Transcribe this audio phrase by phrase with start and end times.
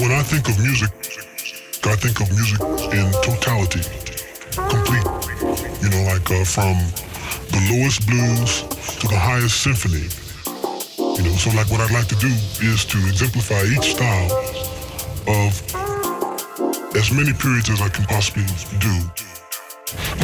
[0.00, 0.90] when I think of music,
[1.84, 2.60] I think of music
[2.90, 3.82] in totality,
[4.54, 5.06] complete.
[5.82, 6.74] You know, like uh, from
[7.52, 8.62] the lowest blues
[8.98, 10.08] to the highest symphony.
[11.16, 14.32] You know, so like what I'd like to do is to exemplify each style
[15.28, 15.52] of
[16.96, 18.44] as many periods as I can possibly
[18.78, 20.23] do.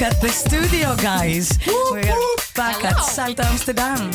[0.00, 1.58] Back at the studio, guys.
[1.90, 2.00] We're
[2.56, 4.10] back at Salto Amsterdam.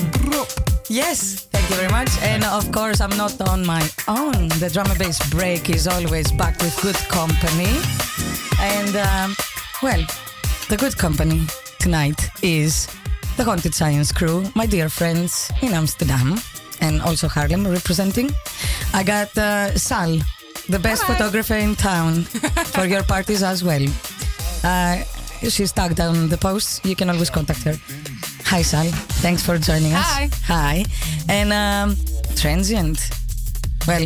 [0.89, 2.09] Yes, thank you very much.
[2.23, 4.49] And of course, I'm not on my own.
[4.57, 7.69] The drum and bass break is always back with good company.
[8.59, 9.35] And, um,
[9.83, 10.03] well,
[10.69, 11.45] the good company
[11.77, 12.87] tonight is
[13.37, 16.41] the Haunted Science crew, my dear friends in Amsterdam
[16.81, 18.31] and also Haarlem representing.
[18.91, 20.17] I got uh, Sal,
[20.67, 22.23] the best photographer in town,
[22.73, 23.85] for your parties as well.
[24.63, 25.03] Uh,
[25.41, 26.85] she's tagged on the post.
[26.85, 27.75] You can always contact her.
[28.45, 28.85] Hi, Sal.
[29.21, 30.05] Thanks for joining us.
[30.05, 30.29] Hi.
[30.45, 30.85] Hi.
[31.29, 31.97] And um,
[32.35, 33.09] transient.
[33.87, 34.01] Well,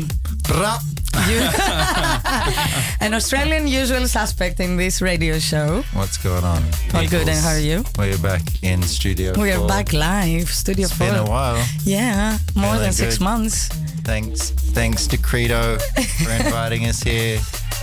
[1.28, 1.40] you,
[3.02, 5.84] an Australian usual suspect in this radio show.
[5.94, 6.64] What's going on?
[6.94, 7.84] All good, and how are you?
[7.98, 9.34] We're back in studio.
[9.40, 11.08] We are back live, Studio It's 4.
[11.08, 11.64] been a while.
[11.84, 13.24] Yeah, more Feeling than six good.
[13.24, 13.68] months.
[14.04, 17.40] Thanks, thanks to Credo for inviting us here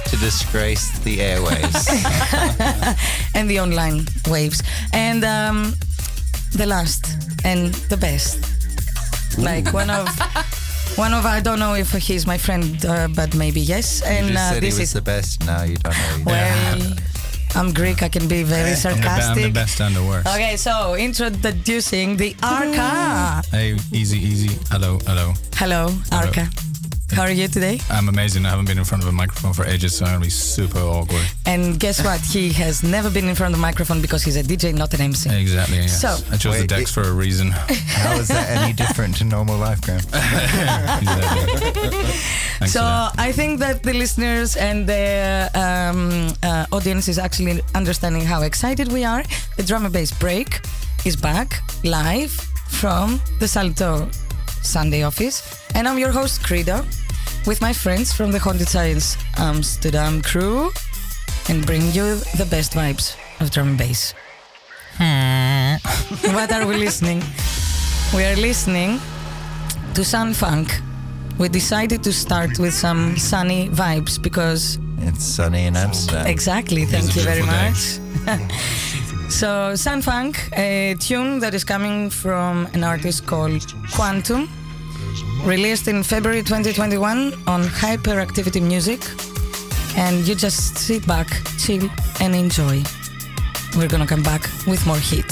[0.09, 1.89] to disgrace the airways.
[3.35, 4.63] and the online waves.
[4.93, 5.75] And um,
[6.53, 7.07] the last
[7.45, 8.39] and the best.
[9.39, 10.09] Like one of
[10.97, 14.03] one of I don't know if he's my friend, uh, but maybe yes.
[14.03, 15.45] And uh, said he this was is the best.
[15.45, 16.25] Now you don't know.
[16.25, 16.97] well,
[17.55, 18.03] I'm Greek.
[18.03, 20.27] I can be very the, I'm the best and the worst.
[20.29, 23.43] Okay, so introducing the Arca.
[23.51, 24.59] Hey, easy, easy.
[24.70, 25.35] Hello, hello.
[25.55, 26.48] Hello, Arca.
[27.12, 27.79] How are you today?
[27.89, 28.45] I'm amazing.
[28.45, 30.81] I haven't been in front of a microphone for ages, so I'm gonna be super
[30.81, 31.23] awkward.
[31.47, 32.21] And guess what?
[32.21, 35.01] He has never been in front of a microphone because he's a DJ, not an
[35.01, 35.31] MC.
[35.31, 35.79] Exactly.
[35.79, 36.01] Yes.
[36.01, 37.51] So- I chose the decks it- for a reason.
[38.03, 40.01] How is that any different to normal life, Graham?
[42.61, 42.69] Exactly.
[42.69, 42.83] So.
[43.19, 48.91] I think that the listeners and the um, uh, audience is actually understanding how excited
[48.92, 49.23] we are.
[49.57, 50.61] The drum and bass break
[51.05, 52.33] is back live
[52.69, 54.09] from the Salto
[54.63, 55.42] Sunday office,
[55.75, 56.85] and I'm your host Credo,
[57.46, 60.70] with my friends from the Haunted Science Amsterdam crew,
[61.48, 64.14] and bring you the best vibes of drum and bass.
[66.35, 67.23] what are we listening?
[68.14, 69.01] We are listening
[69.95, 70.80] to Sun Funk.
[71.39, 76.27] We decided to start with some sunny vibes because It's sunny in Amsterdam.
[76.27, 76.85] exactly.
[76.86, 77.46] Thank you very day.
[77.46, 78.01] much.
[79.30, 83.62] so Sun Funk, a tune that is coming from an artist called
[83.92, 84.48] Quantum,
[85.45, 89.01] released in February 2021 on Hyperactivity Music,
[89.97, 91.29] and you just sit back,
[91.59, 91.89] chill,
[92.21, 92.83] and enjoy.
[93.77, 95.31] We're gonna come back with more heat.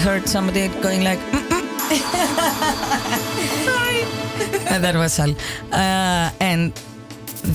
[0.00, 1.18] Heard somebody going like,
[3.66, 4.02] sorry.
[4.68, 5.30] and that was Sal.
[5.72, 6.72] Uh, and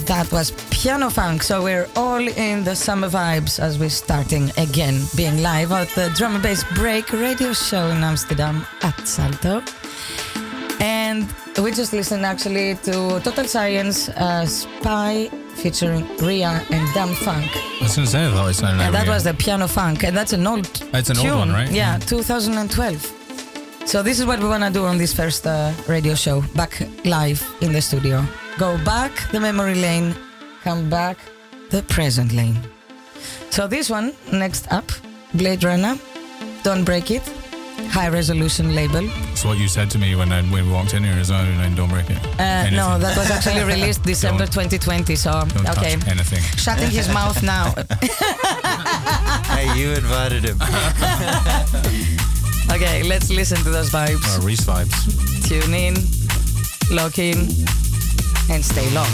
[0.06, 1.44] that was Piano Funk.
[1.44, 6.12] So we're all in the summer vibes as we're starting again, being live at the
[6.16, 9.64] Drum and Bass Break radio show in Amsterdam at Salto.
[10.80, 11.28] And
[11.62, 17.50] we just listened actually to Total Science uh, Spy featuring Ria and Damn Funk.
[17.56, 19.14] I was to say, I thought it sounded like And that Ria.
[19.16, 20.66] was the piano funk, and that's an old.
[20.94, 21.38] It's an old tune.
[21.38, 21.72] one, right?
[21.72, 22.08] Yeah, Mm.
[22.08, 23.12] 2012.
[23.86, 27.42] So this is what we wanna do on this first uh, radio show, back live
[27.62, 28.24] in the studio.
[28.58, 30.16] Go back the memory lane,
[30.64, 31.18] come back
[31.70, 32.58] the present lane.
[33.52, 34.92] So this one next up,
[35.34, 35.98] Blade Runner,
[36.64, 37.24] Don't Break It,
[37.90, 39.08] high resolution label.
[39.32, 41.44] It's what you said to me when, I, when we walked in here as well,
[41.46, 42.18] and don't break it.
[42.40, 45.16] Uh, no, that was actually released December 2020.
[45.16, 46.42] So Don't okay, touch anything.
[46.58, 47.74] shutting his mouth now.
[49.56, 50.58] Hey, you invited him.
[52.72, 54.38] okay, let's listen to those vibes.
[54.38, 54.92] Or Reese vibes.
[55.48, 55.94] tune in,
[56.94, 57.38] lock in,
[58.52, 59.12] and stay locked.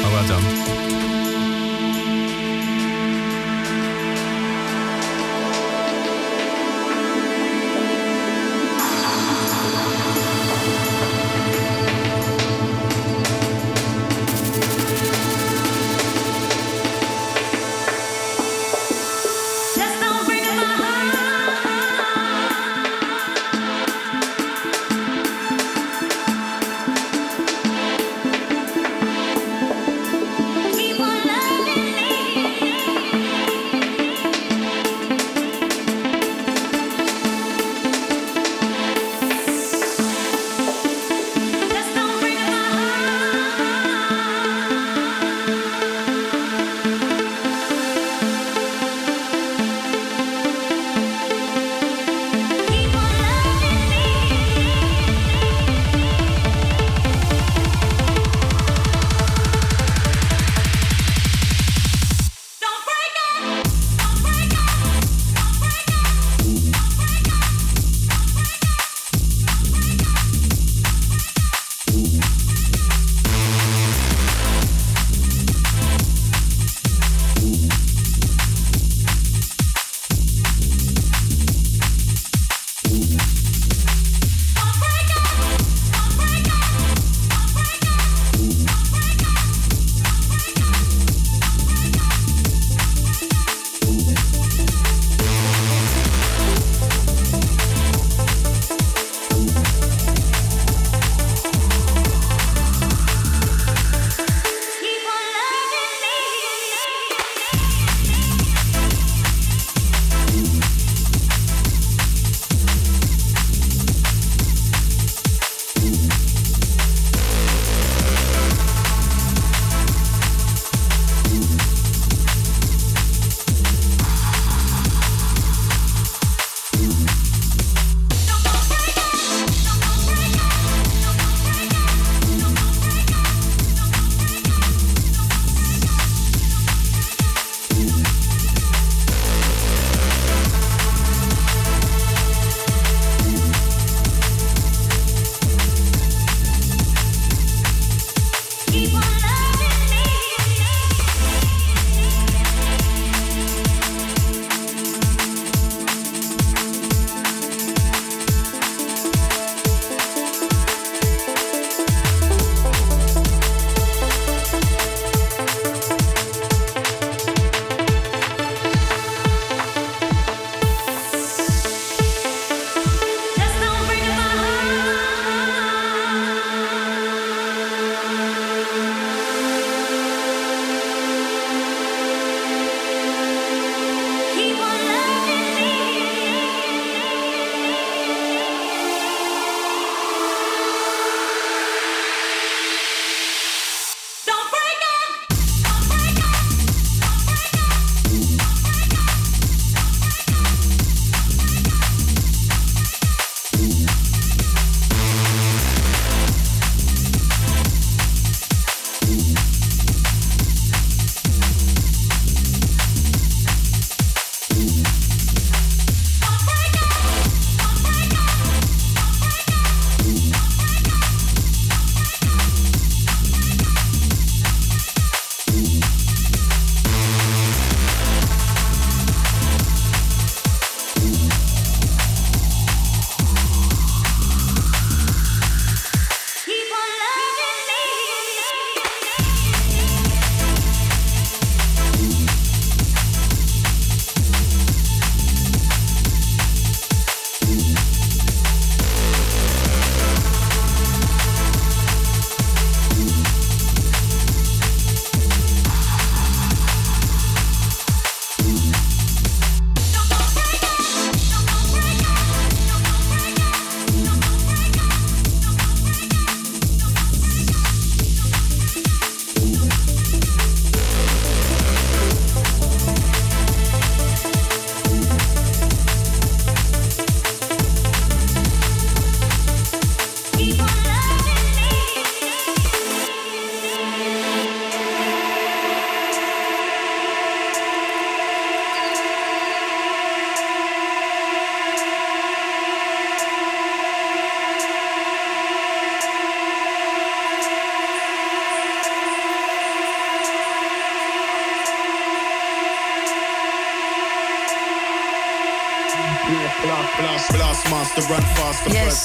[0.00, 0.97] Oh, well done.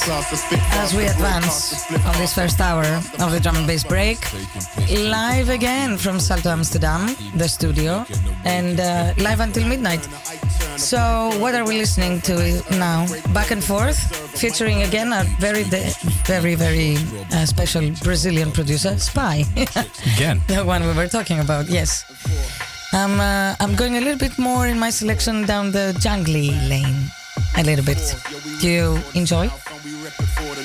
[0.05, 2.83] As we advance on this first hour
[3.24, 4.20] of the drum and bass break,
[4.92, 8.05] live again from Salto Amsterdam, the studio,
[8.44, 10.03] and uh, live until midnight.
[10.75, 12.35] So, what are we listening to
[12.72, 13.05] now?
[13.33, 13.98] Back and forth,
[14.37, 15.63] featuring again a very,
[16.25, 16.98] very, very
[17.31, 19.46] uh, special Brazilian producer, Spy,
[20.18, 20.42] Again.
[20.48, 21.70] the one we were talking about.
[21.70, 22.03] Yes,
[22.92, 27.09] I'm uh, I'm going a little bit more in my selection down the jungly lane,
[27.57, 28.03] a little bit.
[28.59, 29.50] Do you enjoy?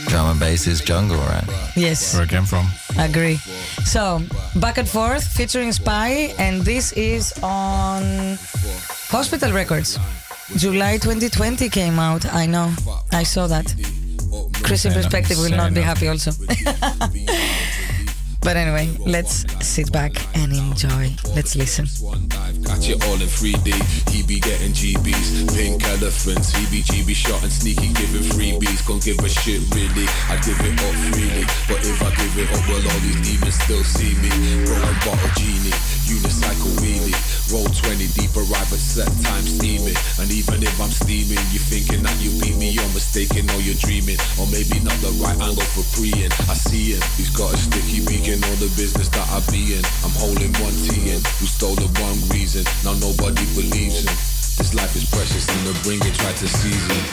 [0.08, 1.44] Drum and bass is jungle, right?
[1.76, 2.14] Yes.
[2.14, 2.66] Where I came from.
[2.98, 3.36] Agree.
[3.84, 4.22] So,
[4.56, 8.38] back and forth featuring Spy, and this is on
[9.10, 9.98] Hospital Records.
[10.56, 12.24] July 2020 came out.
[12.32, 12.72] I know.
[13.12, 13.74] I saw that.
[14.62, 16.30] Chris in perspective will not be happy also.
[18.48, 21.12] but anyway, let's sit back and enjoy.
[21.36, 21.84] Let's listen.
[22.64, 23.76] Catch it all in 3D.
[24.08, 26.56] He be getting GBs, pink elephants.
[26.56, 28.80] He be GB shot and sneaky giving freebies.
[28.88, 30.08] Can't give a shit really.
[30.32, 33.84] I give it up freely, but if I give it up, all these demons still
[33.84, 34.32] see me.
[35.04, 35.76] Bottle genie,
[36.08, 37.12] unicycle wheelie.
[37.52, 39.96] Roll 20 deep, arrive at set time steaming.
[40.18, 43.76] And even if I'm steaming, you thinking that you beat me, you're mistaken or you're
[43.78, 44.16] dreaming.
[44.40, 46.32] Or maybe not the right angle for preying.
[46.48, 49.76] I see him, he's got a sticky beak in all the business that I be
[49.76, 49.84] in.
[50.04, 52.64] I'm holding one T in, who stole the wrong reason.
[52.84, 54.12] Now nobody believes him.
[54.58, 57.04] This life is precious and the bringer tried to seize him.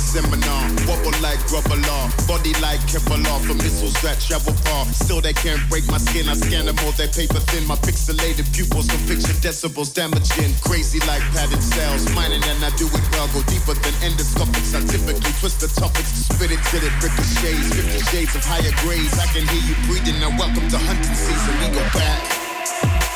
[0.00, 4.86] Seminar, wobble like rubber law, body like Kevlar for missiles that travel far.
[4.92, 6.28] Still they can't break my skin.
[6.28, 7.66] I scan them all, they paper thin.
[7.66, 10.54] My pixelated pupils can decibels damaging.
[10.64, 13.28] Crazy like padded cells, mining and I do it well.
[13.36, 14.72] Go deeper than endoscopics.
[14.74, 17.68] I typically twist the topics to spit it till it ricochets.
[17.74, 19.14] Fifty shades of higher grades.
[19.18, 20.18] I can hear you breathing.
[20.20, 21.54] Now welcome to hunting season.
[21.60, 22.22] We go back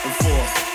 [0.04, 0.73] and forth,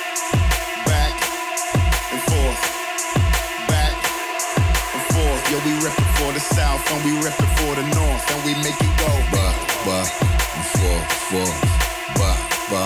[5.59, 8.45] Yeah, we rip it for the south and we rip it for the north and
[8.45, 9.11] we make it go.
[9.31, 9.45] Ba,
[9.83, 9.99] ba,
[10.55, 11.49] and four, four.
[12.15, 12.31] Ba,
[12.69, 12.83] ba,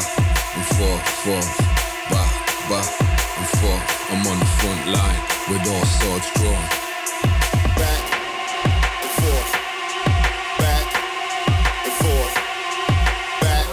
[0.58, 1.44] and four, four.
[2.10, 2.24] Ba,
[2.70, 2.82] ba,
[3.38, 3.78] and four.
[4.10, 6.66] I'm on the front line with all swords drawn.
[7.78, 8.04] Back
[9.04, 9.54] and forth,
[10.58, 10.88] back
[11.86, 12.36] and forth,
[13.42, 13.68] back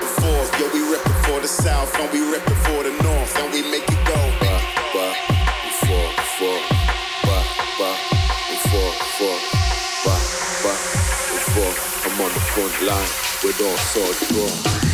[0.00, 0.50] and forth.
[0.60, 2.97] Yeah, we rip it for the south and we rip it for the north
[12.80, 12.86] the
[13.42, 14.87] with all swords drawn.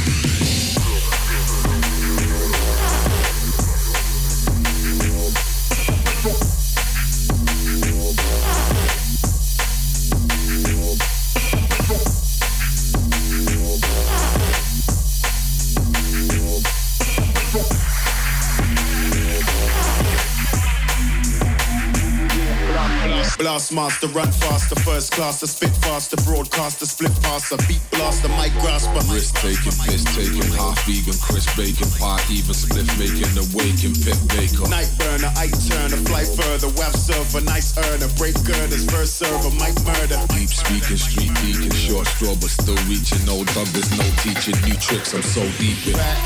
[23.65, 28.53] Blast master, run faster, first class, the spit faster, broadcaster, split faster, beat blaster, mic
[28.61, 29.01] grasper.
[29.09, 34.69] Risk taking, piss taking, half vegan, crisp bacon, pie, even split making, awaken, pit baker.
[34.69, 39.49] Night burner, I turn a fly further, WAV server, nice earner, break girders, first server,
[39.57, 40.21] mic murder.
[40.37, 43.25] Deep speaking, street deacon, short straw, but still reaching.
[43.33, 44.61] Old dog, there's no teaching.
[44.69, 45.97] New tricks, I'm so deep in.
[45.97, 46.21] Back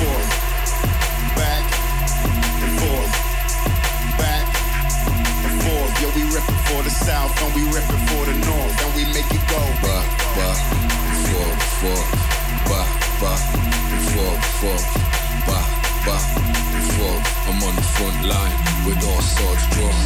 [0.00, 0.53] forth,
[6.04, 8.94] Yeah, we rip it for the south and we rip it for the north and
[8.94, 9.56] we make it go.
[9.80, 10.04] Ba,
[10.36, 10.52] ba,
[11.24, 11.48] four,
[11.80, 12.02] four.
[12.68, 12.84] Ba,
[13.20, 13.32] ba,
[14.12, 14.78] four, four.
[15.48, 15.58] Ba,
[16.04, 16.16] ba,
[16.92, 17.16] four.
[17.48, 20.04] I'm on the front line with all swords drawn.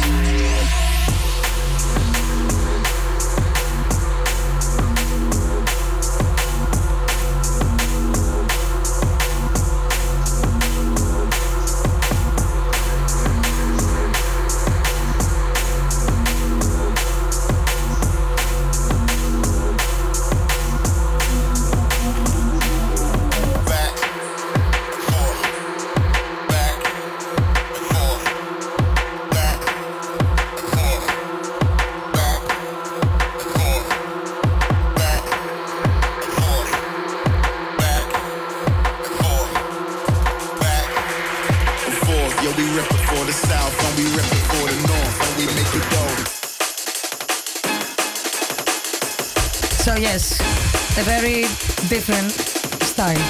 [52.99, 53.23] Style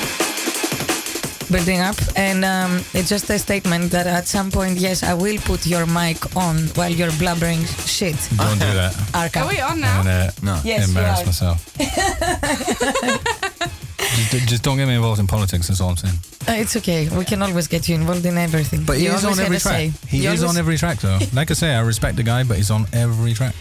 [1.51, 5.37] building up and um, it's just a statement that at some point yes i will
[5.41, 8.95] put your mic on while you're blubbering shit Don't do that.
[9.13, 9.99] arca Are we on now?
[9.99, 10.59] And uh, No.
[10.63, 11.25] Yes, you embarrass are.
[11.25, 11.77] myself.
[14.31, 15.67] just, just don't get me involved in politics.
[15.67, 16.15] That's all I'm saying.
[16.47, 19.25] Uh, it's okay we can always get you involved in everything But he You is
[19.25, 19.73] on every track.
[19.75, 19.91] say.
[20.07, 21.19] He You is always- on every track, though.
[21.33, 23.55] Like I say, I respect the guy, but he's on every track.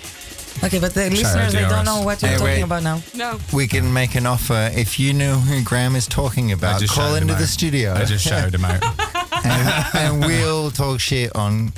[0.64, 2.62] Okay but the out listeners they don't know what you're Hey, talking wait.
[2.62, 3.38] about now No.
[3.52, 4.70] We can make an offer.
[4.74, 8.54] If you know who Graham is talking about, call into the studio I just shouted
[8.54, 8.82] him out.
[9.44, 11.72] and, and we'll talk shit on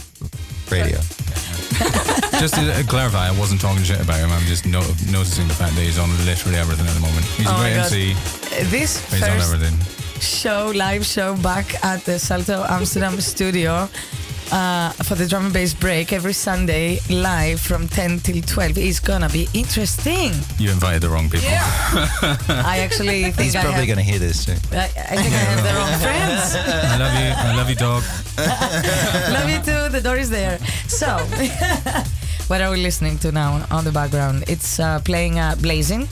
[0.70, 0.98] radio.
[2.40, 4.30] just to uh, clarify, I wasn't talking shit about him.
[4.30, 7.24] I'm just no- noticing the fact that he's on literally everything at the moment.
[7.36, 7.92] He's Oh a my great God.
[7.92, 8.12] MC.
[8.12, 9.76] Uh, this but He's on first everything.
[10.20, 13.88] show, live show back at the Salto Amsterdam studio
[14.52, 19.00] uh, for the drum and bass break every Sunday live from 10 till 12 is
[19.00, 20.32] gonna be interesting.
[20.58, 21.48] You invited the wrong people.
[21.52, 24.52] I actually think He's I probably have, to hear this too.
[24.72, 26.56] I, I think I have the wrong friends.
[26.56, 27.30] I love you.
[27.36, 28.02] I love you, dog.
[29.32, 29.88] Love you too.
[29.90, 30.58] The door is there.
[30.88, 31.18] So,
[32.48, 34.44] what are we listening to now on the background?
[34.48, 36.08] It's uh, playing uh, Blazing.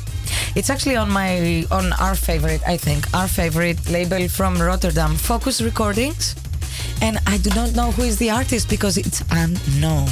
[0.54, 5.64] It's actually on my on our favorite, I think, our favorite label from Rotterdam, Fokuz
[5.64, 6.34] Recordings.
[7.00, 10.08] And I do not know who is the artist because it's unknown.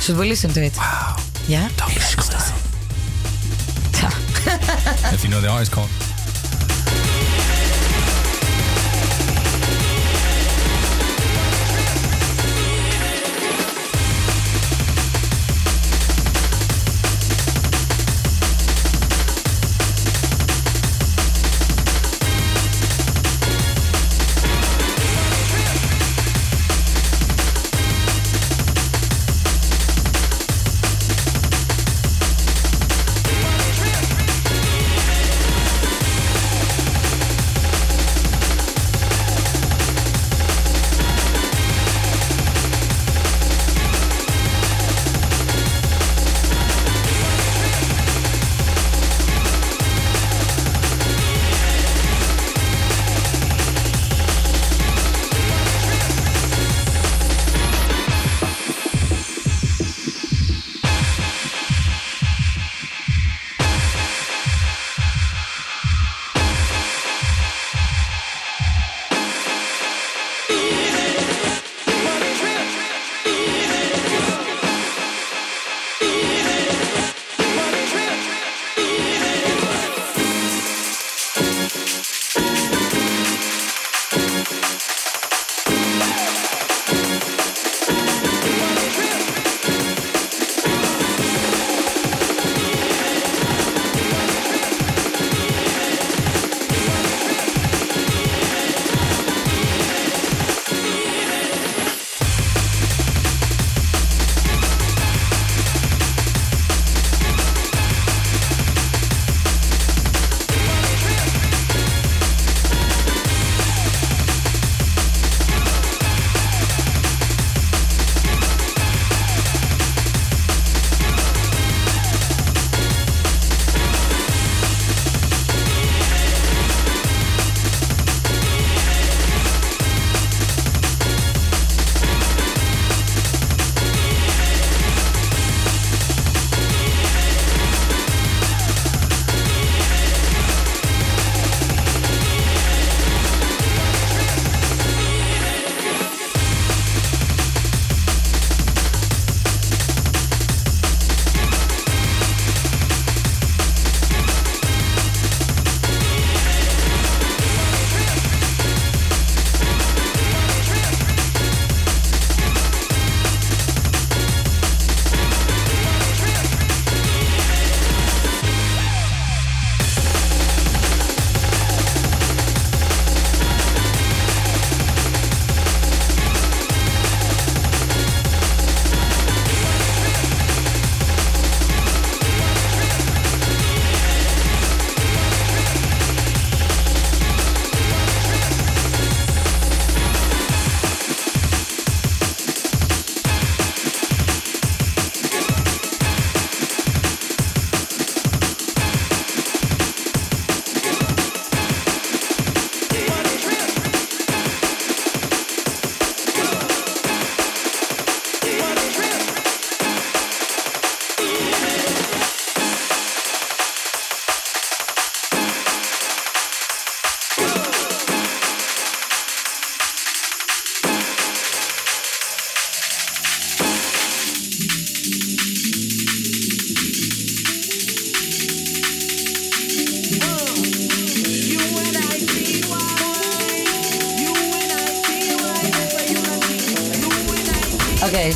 [0.00, 0.76] Should we listen to it?
[0.76, 1.16] Wow.
[1.46, 1.68] Yeah.
[1.76, 1.94] Don't
[5.14, 6.11] If you know the artist, call.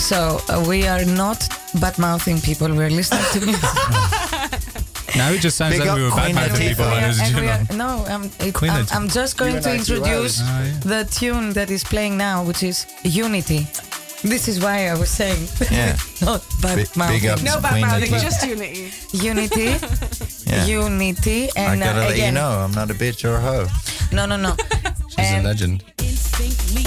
[0.07, 1.41] So uh, we are not
[1.81, 2.69] bad mouthing people.
[2.69, 3.71] We're listening to music.
[5.17, 6.69] Now it just sounds Big like up we were Queen bad mouthing Latifah.
[6.69, 8.05] people when it was And we are- know.
[8.05, 8.97] no, um, it, Queen I'm, Latifah.
[8.97, 10.79] I'm just going to and I two introduce Oh, yeah.
[10.93, 13.67] the tune that is playing now, which is Unity.
[14.23, 15.97] This is why I was saying Yeah.
[16.21, 17.21] not bad Big- mouthing.
[17.21, 18.21] big up No to bad Queen mouthing, Latifah.
[18.29, 18.93] just unity.
[19.13, 19.69] Unity,
[20.53, 20.67] Yeah.
[20.67, 23.67] Unity, I and gotta uh, let you know, I'm not a bitch or a hoe.
[24.13, 24.55] no, no, no.
[25.09, 25.83] She's a legend.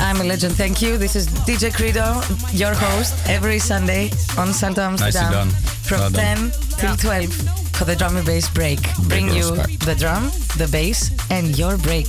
[0.09, 0.55] I'm a legend.
[0.55, 0.97] Thank you.
[0.97, 2.19] This is DJ Credo,
[2.51, 5.49] your host, every Sunday on Salto Amsterdam done.
[5.85, 6.49] from Well done.
[6.49, 7.31] 10 till 12
[7.77, 8.79] for the drum and bass break.
[9.07, 9.85] Bring you respect.
[9.85, 12.07] the drum, the bass, and your break.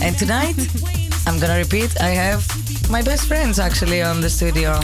[0.00, 0.54] And tonight,
[1.26, 2.00] I'm gonna repeat.
[2.00, 2.46] I have
[2.88, 4.78] my best friends actually on the studio.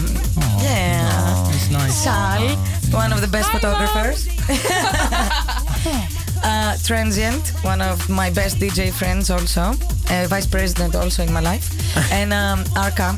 [0.59, 1.95] Yeah, It's nice.
[1.95, 2.43] Sal,
[2.91, 4.27] one of the best photographers.
[6.43, 9.75] uh, Transient, one of my best DJ friends also.
[10.11, 11.72] Uh, vice president also in my life.
[12.13, 13.15] and um, Arca.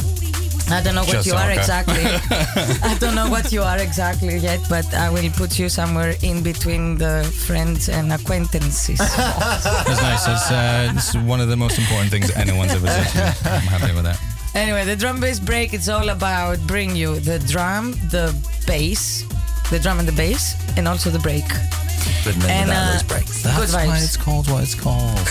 [0.70, 1.58] I don't know what Just you are Arca.
[1.58, 2.04] exactly.
[2.82, 6.42] I don't know what you are exactly yet, but I will put you somewhere in
[6.42, 8.98] between the friends and acquaintances.
[9.00, 9.16] It's
[10.00, 10.26] nice.
[10.26, 13.50] It's, uh, it's one of the most important things anyone's ever said to me.
[13.52, 14.18] I'm happy with that.
[14.54, 18.34] Anyway, the drum bass break it's all about bring you the drum, the
[18.66, 19.24] bass,
[19.70, 21.44] the drum and the bass, and also the break.
[22.24, 23.42] But never And, uh, those breaks.
[23.42, 25.28] good That's why it's called what it's called.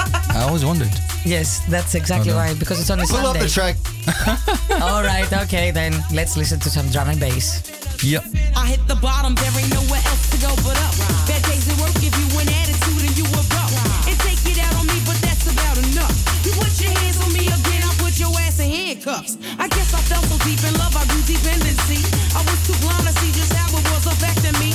[0.34, 0.90] I always wondered.
[1.24, 3.76] Yes, that's exactly Well why because it's on a Pull up the track.
[4.82, 7.60] all right, okay, then let's listen to some drum and bass.
[8.02, 8.24] Yep.
[8.56, 10.96] I hit the bottom, there ain't nowhere else to go but up.
[11.28, 13.68] Bad days at work give you an attitude and you a buck.
[14.08, 16.16] And take it out on me, but that's about enough.
[16.40, 19.36] You put your hands on me again, I'll put your ass in handcuffs.
[19.60, 22.00] I guess I fell so deep in love, I grew dependency.
[22.32, 24.72] I was too blind to see just how it was affecting me.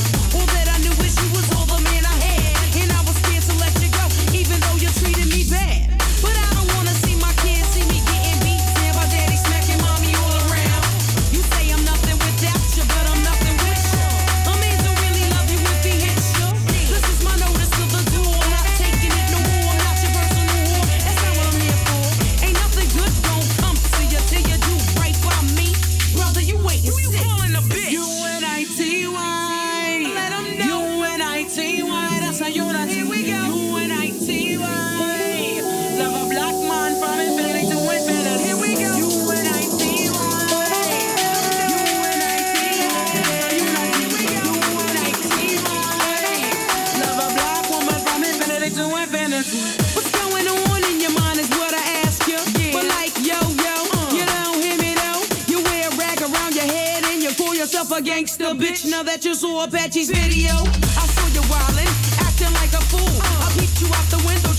[58.65, 58.89] Bitch.
[58.89, 60.53] Now that you saw Apache's video,
[60.97, 61.89] I saw you wildin',
[62.25, 63.15] acting like a fool.
[63.45, 64.54] I peeped you out the window,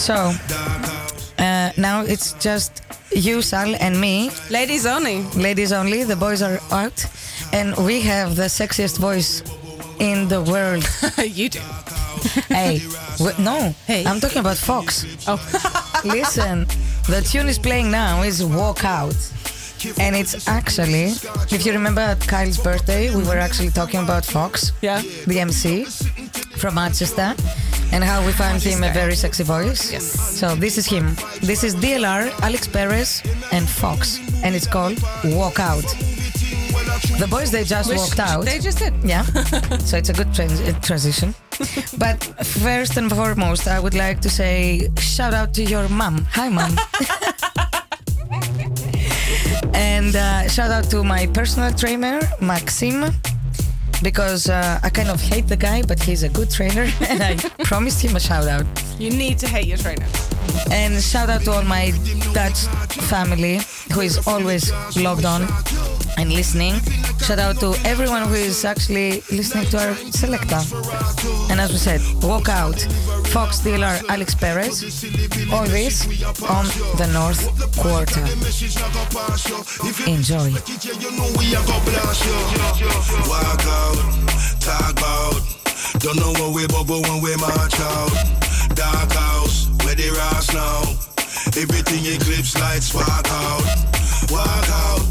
[0.00, 0.32] So
[1.38, 2.82] uh, now it's just
[3.14, 4.30] you, Sal, and me.
[4.50, 5.22] Ladies only.
[5.36, 6.04] Ladies only.
[6.04, 7.04] The boys are out,
[7.52, 9.42] and we have the sexiest voice
[9.98, 10.88] in the world.
[11.36, 11.60] you do.
[12.48, 12.80] hey,
[13.38, 13.74] no.
[13.86, 14.04] Hey.
[14.06, 15.04] I'm talking about Fox.
[15.28, 15.38] Oh.
[16.04, 16.66] Listen,
[17.06, 19.16] the tune is playing now is Walk Out.
[19.98, 21.12] And it's actually,
[21.50, 25.02] if you remember at Kyle's birthday, we were actually talking about Fox, Yeah.
[25.26, 25.84] the MC
[26.56, 27.34] from Manchester,
[27.92, 29.92] and how we found him a very sexy voice.
[29.92, 30.04] Yes.
[30.38, 31.16] So this is him.
[31.40, 33.22] This is DLR, Alix Perez,
[33.52, 35.84] and Fox, and it's called Walk Out.
[37.18, 38.44] The boys, they just Which walked out.
[38.44, 38.94] They just did.
[39.04, 39.22] Yeah.
[39.88, 41.34] so it's a good trans- uh, transition.
[41.98, 42.22] but
[42.62, 46.26] first and foremost, I would like to say shout out to your mom.
[46.32, 46.76] Hi, mom.
[49.74, 53.12] and uh, shout out to my personal trainer, Maxim.
[54.02, 57.36] Because uh, I kind of hate the guy, but he's a good trainer, and I
[57.64, 58.66] promised him a shout out.
[58.98, 60.06] You need to hate your trainer.
[60.70, 61.92] And shout out to all my
[62.32, 62.66] Dutch
[63.08, 63.60] family
[63.92, 65.46] who is always logged on
[66.16, 66.74] and listening.
[67.18, 70.60] Shout out to everyone who is actually listening to our selector.
[71.50, 72.80] And as we said, walk out.
[73.28, 74.82] Fox DLR Alix Perez.
[75.52, 76.06] All this
[76.42, 76.66] on
[76.98, 77.42] the North
[77.78, 78.26] Quarter.
[80.10, 80.50] Enjoy.
[83.28, 83.98] Walk out,
[84.60, 85.60] talk about.
[85.98, 88.12] Don't know what we bubble when we march out.
[88.74, 90.82] Dark house, where they rise now.
[91.58, 93.64] Everything eclipse lights spark out.
[94.30, 95.02] Walk out,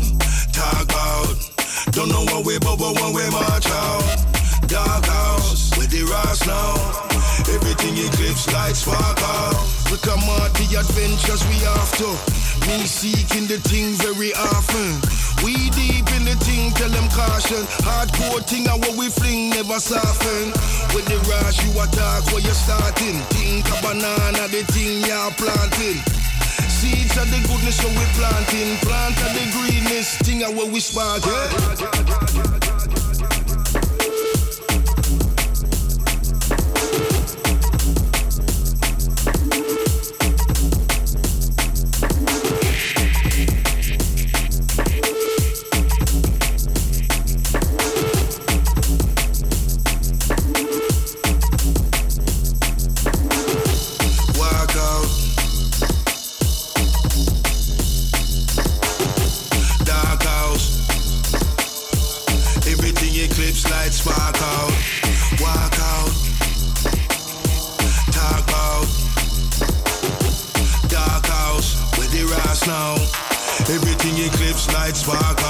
[0.53, 1.35] talk out.
[1.91, 4.03] Don't know what we but when we march out.
[4.67, 7.28] Dark house, where they rise now.
[7.55, 8.45] Everything eclipse
[8.77, 9.57] spark out.
[9.89, 12.13] We come out the adventures we after.
[12.67, 15.01] Me seeking the thing very often.
[15.41, 17.65] We deep in the thing, tell them caution.
[17.81, 20.53] Hardcore thing and what we fling never soften.
[20.93, 23.17] With the rush, you attack where you're starting.
[23.33, 25.97] Think a banana, the thing you're planting.
[26.69, 28.77] Seeds of the goodness where we planting.
[28.85, 31.23] Plant of the greenness, thing and where we spark.
[72.69, 72.93] Now.
[73.75, 75.41] Everything eclipse lights spark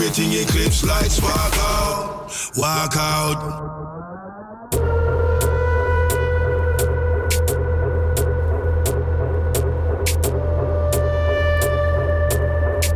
[0.00, 2.32] Everything eclipse lights walk out.
[2.56, 3.38] Walk out.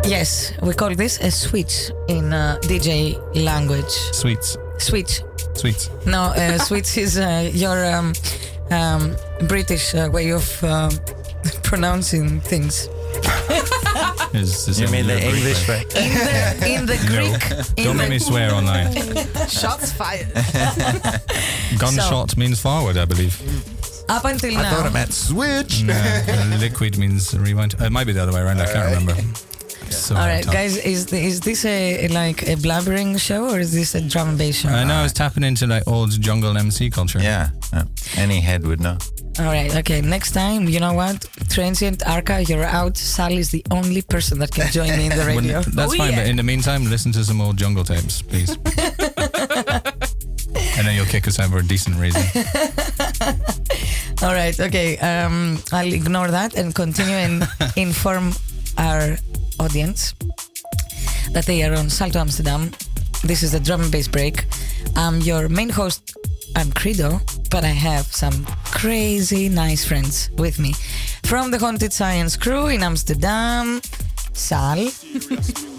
[0.06, 3.84] Yes, we call this a switch in uh, DJ language.
[4.12, 4.56] Switch.
[4.78, 5.20] Switch.
[5.52, 5.90] Switch.
[6.06, 8.14] No, uh, switch is uh, your um,
[8.70, 9.14] um,
[9.46, 10.88] British uh, way of uh,
[11.62, 12.88] pronouncing things.
[14.34, 15.84] Is, is You in mean the Greek English way.
[15.94, 16.04] way?
[16.04, 17.28] In the, in the No.
[17.28, 17.78] Greek.
[17.78, 18.92] in Don't the, make me swear online.
[19.48, 20.26] Shots fired.
[21.78, 23.40] Gunshot means forward, I believe.
[24.08, 24.70] Up until I now.
[24.70, 25.82] I thought it meant switch.
[25.84, 27.74] No, liquid means rewind.
[27.80, 28.60] It might be the other way around.
[28.60, 29.14] I can't remember.
[29.94, 33.94] So All right, guys, is is this a like a blabbering show or is this
[33.94, 34.68] a drum and bass show?
[34.68, 37.20] I know I was tapping into like old jungle MC culture.
[37.20, 37.84] Yeah, yeah.
[38.16, 38.98] any head would know.
[39.38, 40.00] All right, okay.
[40.00, 41.26] Next time, you know what?
[41.48, 42.96] Transient Arca, you're out.
[42.96, 45.60] Sally is the only person that can join me in the When- radio.
[45.62, 46.18] that's Oh, fine, yeah.
[46.20, 48.50] but in the meantime, listen to some old jungle tapes, please.
[50.76, 52.22] and then you'll kick us out for a decent reason.
[54.22, 54.96] All right, okay.
[54.98, 58.32] Um, I'll ignore that and continue and inform
[58.78, 59.16] our
[59.60, 60.14] audience
[61.32, 62.70] that they are on Salto Amsterdam.
[63.22, 64.44] This is the drum and bass break.
[64.96, 66.16] I'm your main host.
[66.56, 67.20] I'm Credo,
[67.50, 70.74] but I have some crazy nice friends with me
[71.24, 73.80] from the Haunted Science crew in Amsterdam.
[74.34, 74.88] Sal,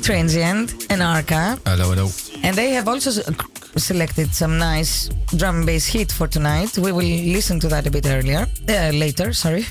[0.02, 1.60] Transient, and Arca.
[1.66, 2.10] Hello, hello.
[2.44, 3.12] And they have also
[3.78, 6.78] selected some nice drum and bass hit for tonight.
[6.78, 9.34] We will listen to that a bit earlier, uh, later.
[9.34, 9.66] Sorry.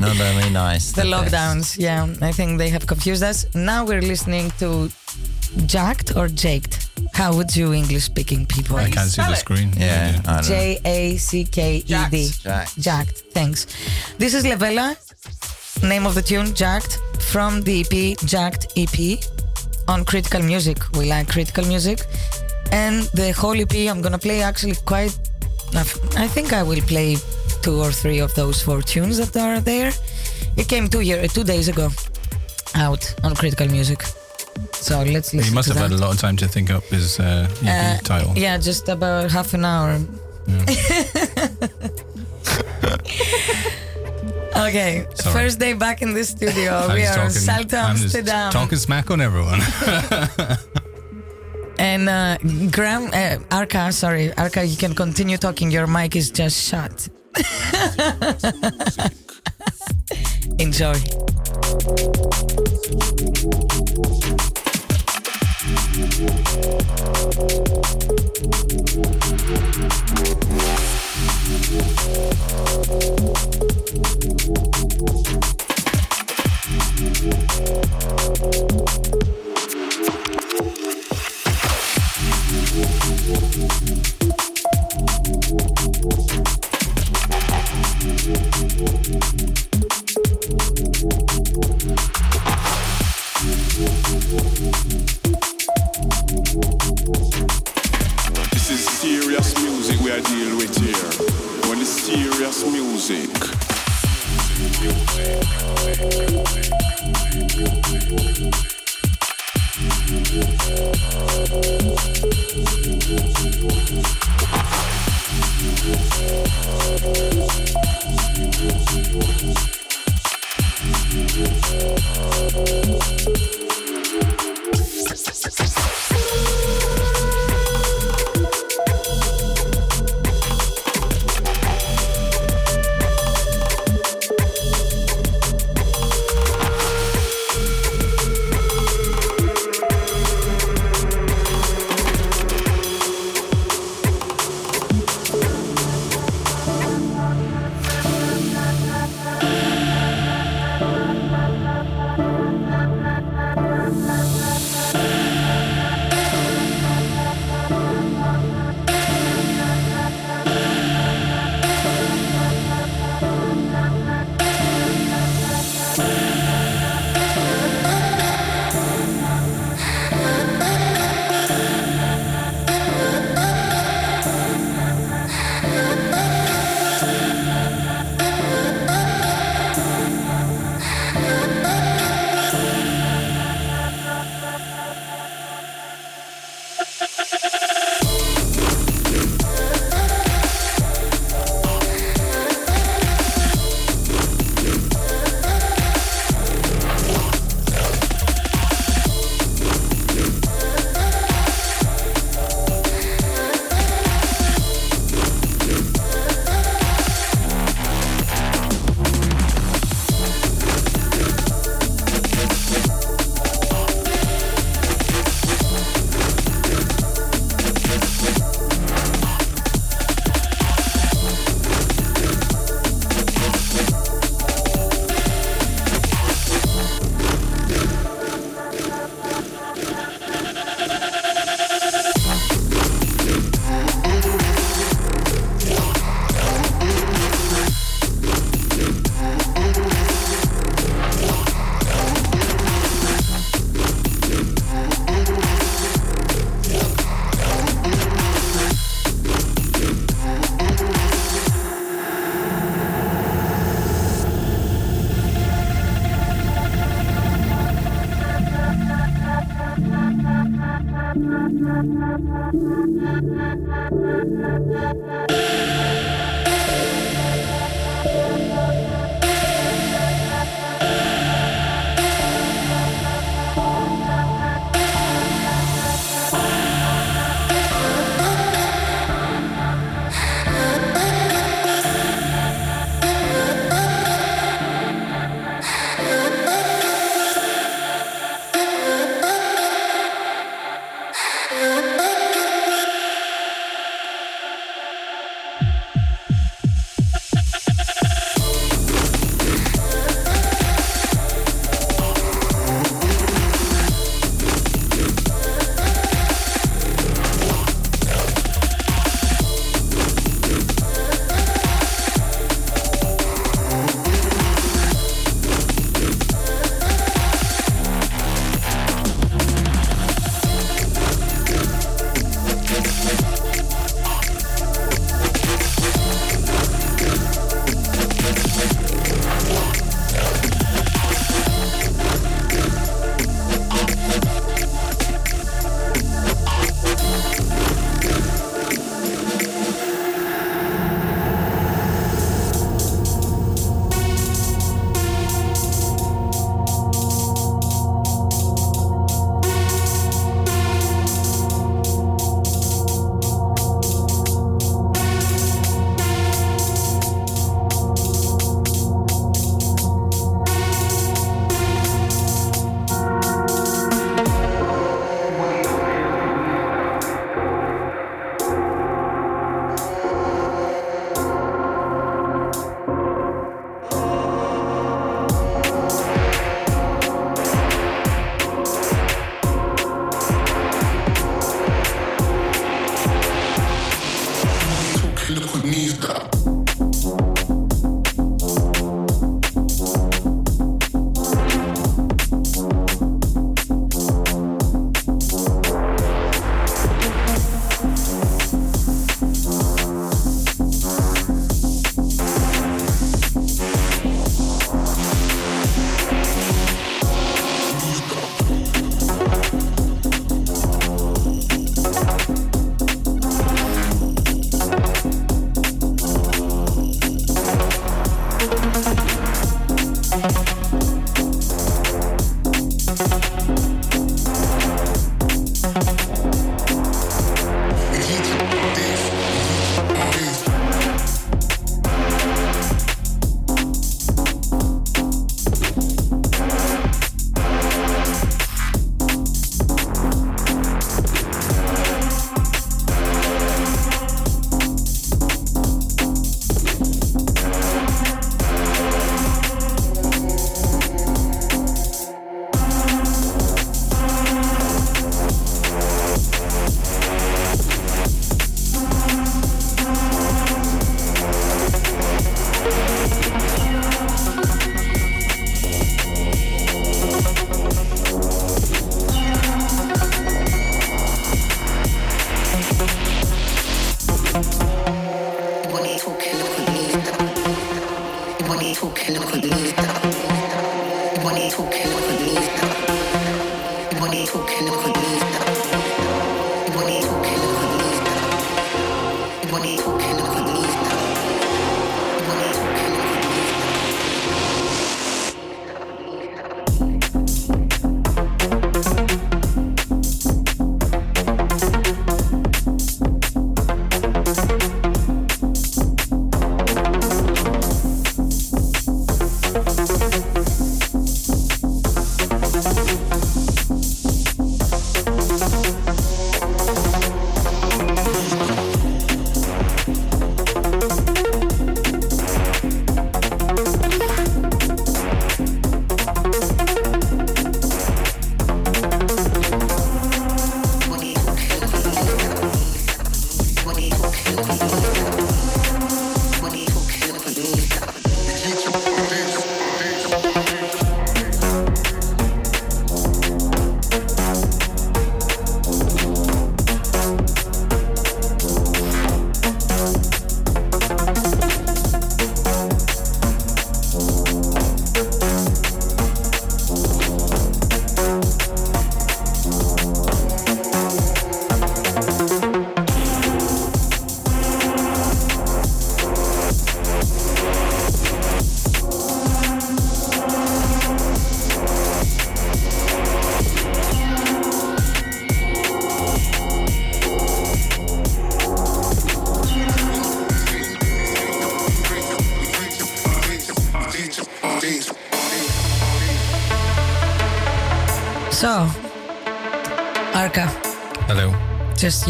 [0.00, 0.92] Not only nice.
[0.92, 1.12] the best.
[1.12, 1.78] lockdowns.
[1.78, 3.46] Yeah, I think they have confused us.
[3.54, 4.90] Now we're listening to
[5.66, 6.88] Jacked or Jaked.
[7.12, 8.76] How would you English speaking people?
[8.76, 9.72] I can't see the screen.
[9.76, 10.40] Yeah, I.
[10.42, 12.30] J A C K E D.
[12.42, 12.78] Jacked.
[12.80, 13.22] Jacked.
[13.32, 13.66] Thanks.
[14.16, 14.96] This is Levela.
[15.82, 19.18] Name of the tune, Jacked, from the EP Jacked EP
[19.88, 20.78] on Critical Music.
[20.92, 22.00] We like critical music.
[22.72, 25.18] And the whole EP, I'm gonna play actually quite.
[26.16, 27.16] I think I will play
[27.62, 29.92] two or three of those four tunes that are there.
[30.56, 31.88] It came two year, two days ago,
[32.74, 34.02] out on Critical Music.
[34.72, 35.90] So let's listen He must have that.
[35.90, 38.32] had a lot of time to think up his uh, EP Uh, title.
[38.36, 39.98] Yeah, just about half an hour.
[44.56, 45.32] okay, Sorry.
[45.34, 46.88] first day back in the studio.
[46.92, 48.52] We are talking- Salto Amsterdam.
[48.52, 49.60] talking smack on everyone.
[51.78, 52.36] And uh,
[52.70, 55.70] Graham, uh, Arca, sorry, Arca, you can continue talking.
[55.70, 57.08] Your mic is just shut.
[60.58, 60.94] Enjoy.
[65.70, 66.10] This
[100.10, 101.70] we are dealing with here.
[101.70, 103.30] When it's serious music.
[106.50, 106.89] talking,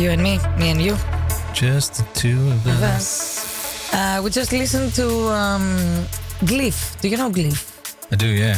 [0.00, 0.96] you and me, me and you.
[1.52, 3.92] Just the two of us.
[3.92, 6.06] Uh, we just listened to um,
[6.44, 6.98] Glyph.
[7.00, 7.62] Do you know Glyph?
[8.10, 8.56] I do, yeah.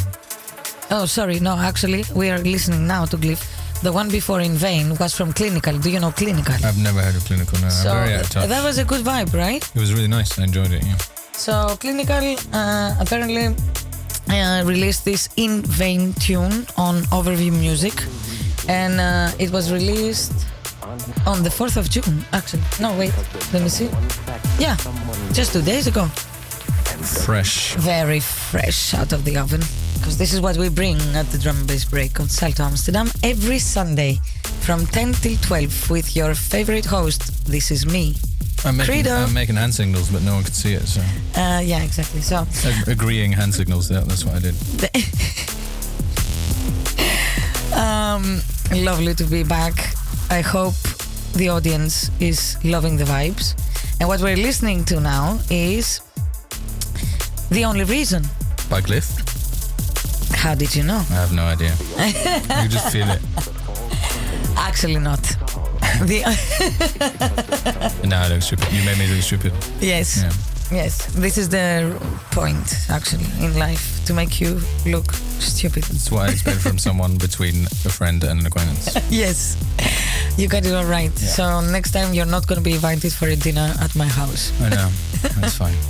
[0.90, 1.40] Oh, sorry.
[1.40, 3.42] No, actually, we are listening now to Glyph.
[3.82, 5.76] The one before in vain was from Clinical.
[5.78, 6.54] Do you know Clinical?
[6.64, 7.70] I've never heard of Clinical now.
[7.70, 8.48] so I'm very out of touch.
[8.48, 9.62] that was a good vibe, right?
[9.74, 10.38] it was really nice.
[10.38, 10.96] I enjoyed it, yeah.
[11.32, 13.56] So Clinical uh, apparently
[14.28, 17.94] uh, released this in vain tune on Overview Music,
[18.68, 20.41] and uh, it was released
[21.26, 22.24] on the 4th of June.
[22.32, 23.12] Actually, no, wait,
[23.52, 23.88] let me see.
[24.58, 24.76] Yeah,
[25.32, 26.06] just two days ago.
[27.24, 27.74] Fresh.
[27.76, 29.60] Very fresh out of the oven.
[29.94, 33.08] Because this is what we bring at the drum and bass break on Salto Amsterdam
[33.22, 34.18] every Sunday
[34.60, 37.46] from 10 till 12 with your favorite host.
[37.46, 38.14] This is me.
[38.64, 39.08] I'm making.
[39.08, 41.00] I'm making hand signals, but no one could see it, so.
[41.36, 42.20] Uh, yeah, exactly.
[42.20, 44.54] So Ag- agreeing hand signals, that, that's what I did.
[47.72, 49.72] Um, lovely to be back.
[50.30, 50.74] I hope
[51.34, 53.54] the audience is loving the vibes.
[54.00, 56.00] And what we're listening to now is
[57.50, 58.22] The Only Reason.
[58.68, 59.20] By Glyph?
[60.34, 60.98] How did you know?
[61.10, 61.74] I have no idea.
[62.62, 63.20] you just feel it.
[64.56, 65.22] Actually, not.
[66.02, 66.22] the,
[68.06, 68.72] No, I look stupid.
[68.72, 69.52] You made me look stupid.
[69.80, 70.22] yes.
[70.22, 70.32] Yeah.
[70.70, 71.06] Yes.
[71.14, 71.94] This is the
[72.30, 75.84] point, actually, in life to make you look stupid.
[75.84, 78.96] That's what I expect from someone between a friend and an acquaintance.
[79.10, 79.56] yes.
[80.38, 81.12] You got it all right.
[81.18, 84.52] So next time you're not going to be invited for a dinner at my house.
[84.62, 84.88] I know.
[85.40, 85.76] That's fine.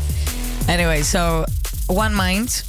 [0.69, 1.45] Anyway, so
[1.89, 2.63] One Mind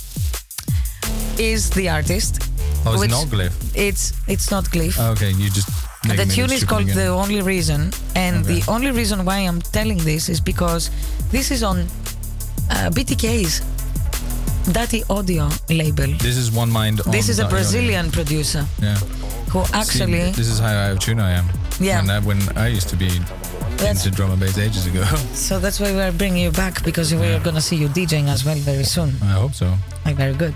[1.37, 2.41] is the artist.
[2.85, 3.53] Oh, it's not Glyph.
[3.75, 4.97] It's it's not Glyph.
[4.99, 5.69] Oh, okay, you just.
[6.03, 6.97] the tune is called again.
[6.97, 8.59] The Only Reason, and Okay.
[8.59, 10.89] the only reason why I'm telling this is because
[11.31, 11.81] this is on
[12.71, 13.61] uh, BTK's
[14.73, 16.07] Dirty Audio label.
[16.17, 16.97] This is one mind.
[17.11, 17.49] This is a Dirty Audio.
[17.57, 18.95] Brazilian producer Yeah.
[19.51, 21.45] who See, actually this is how out of tune I am.
[21.79, 21.99] Yeah.
[21.99, 23.09] And that when I used to be
[23.77, 25.03] That's- into drum and bass ages ago.
[25.33, 28.57] So that's why we're bringing you back because we're gonna see you DJing as well
[28.57, 29.09] very soon.
[29.23, 29.73] I hope so.
[30.05, 30.55] Like, very good.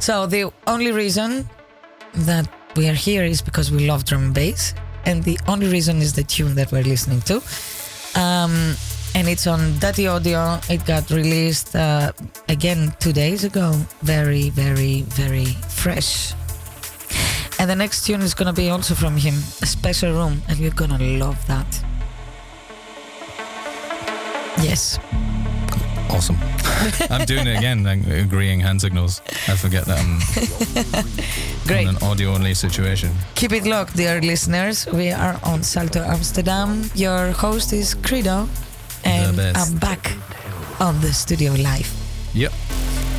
[0.00, 1.48] So the only reason
[2.26, 2.46] that
[2.76, 4.74] we are here is because we love drum and bass,
[5.06, 7.36] and the only reason is the tune that we're listening to.
[8.18, 8.76] Um,
[9.16, 10.58] and it's on Dirty Audio.
[10.68, 12.12] It got released uh,
[12.48, 13.72] again two days ago.
[14.02, 16.32] Very, very, very fresh.
[17.58, 20.70] And the next tune is gonna be also from him, a special room, and you're
[20.74, 21.66] gonna love that.
[24.62, 24.98] Yes.
[26.10, 26.36] Awesome.
[27.10, 29.20] I'm doing it again, agreeing hand signals.
[29.48, 30.18] I forget that I'm
[31.66, 31.82] Great.
[31.88, 33.10] in an audio only situation.
[33.34, 34.86] Keep it locked, dear listeners.
[34.92, 36.90] We are on Salto Amsterdam.
[36.94, 38.48] Your host is Credo,
[39.04, 39.40] and.
[39.40, 40.12] I'm back
[40.80, 41.88] on the studio live
[42.34, 42.52] Yep.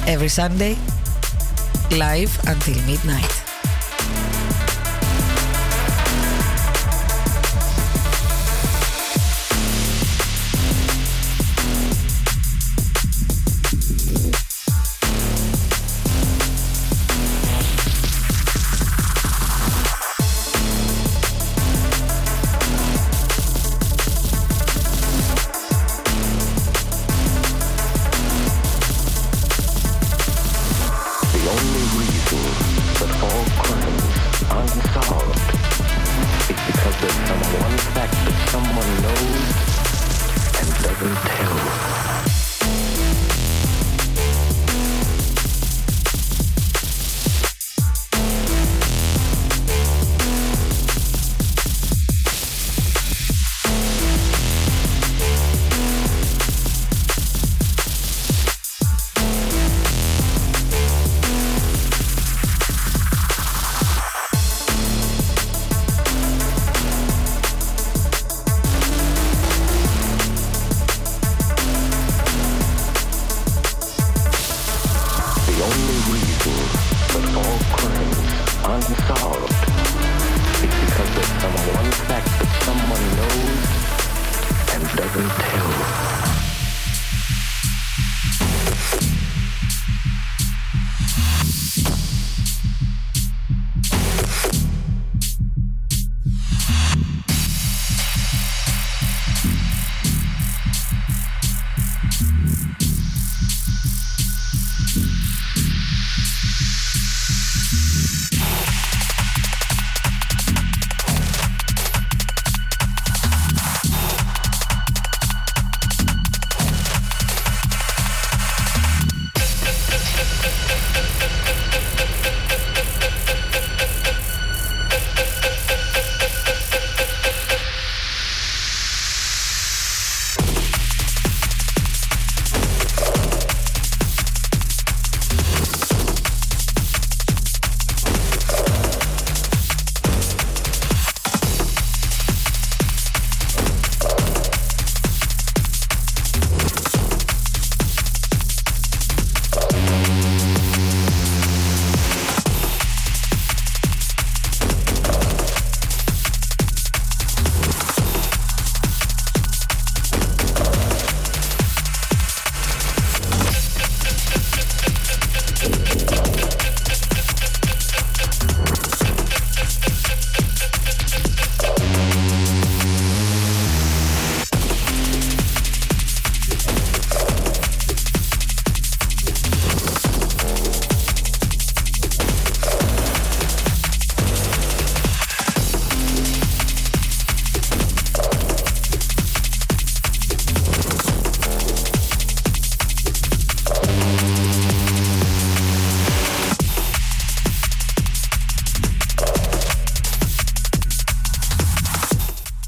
[0.08, 0.78] every Sunday,
[1.92, 3.45] live until midnight.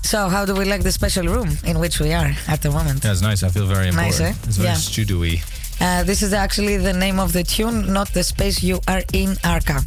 [0.08, 3.04] So, how do we like the special room in which we are at the moment?
[3.04, 3.44] Yeah, nice.
[3.44, 4.20] I feel very important.
[4.20, 4.48] Nice, eh?
[4.48, 4.76] It's very Yeah.
[4.76, 5.44] studio-y.
[5.82, 9.36] Uh, this is actually the name of the tune, not the space you are in,
[9.44, 9.84] Arca.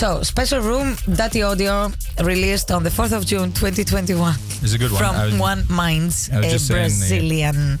[0.00, 4.34] So, Special Room, Dirty Audio, released on the 4th of June 2021.
[4.60, 5.00] It's a good one.
[5.04, 7.78] From was- One Minds, a saying the- Brazilian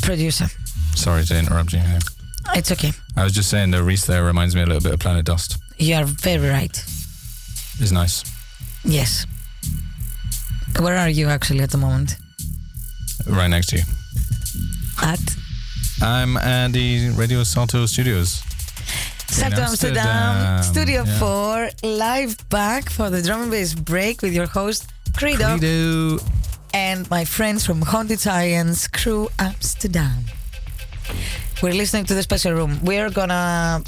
[0.00, 0.48] producer.
[0.94, 1.80] Sorry to interrupt you.
[1.80, 1.98] here.
[2.54, 2.92] It's okay.
[3.14, 5.58] I was just saying the Reese there reminds me a little bit of Planet Dust.
[5.76, 6.76] You are very right.
[7.78, 8.24] It's nice.
[8.84, 9.26] Yes.
[10.80, 12.16] Where are you actually at the moment?
[13.26, 13.82] Right next to you.
[15.02, 15.20] At
[16.00, 18.42] I'm at the Radio Salto Studios.
[19.28, 21.18] Salto Amsterdam, Amsterdam, Studio yeah.
[21.18, 26.18] 4, live back for the drum and bass break with your host, Credo, Credo.
[26.74, 30.24] and my friends from Haunted Science Crew Amsterdam.
[31.62, 32.78] We're listening to the special room.
[32.82, 33.82] We're gonna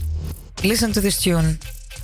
[0.63, 1.59] listen to this tune,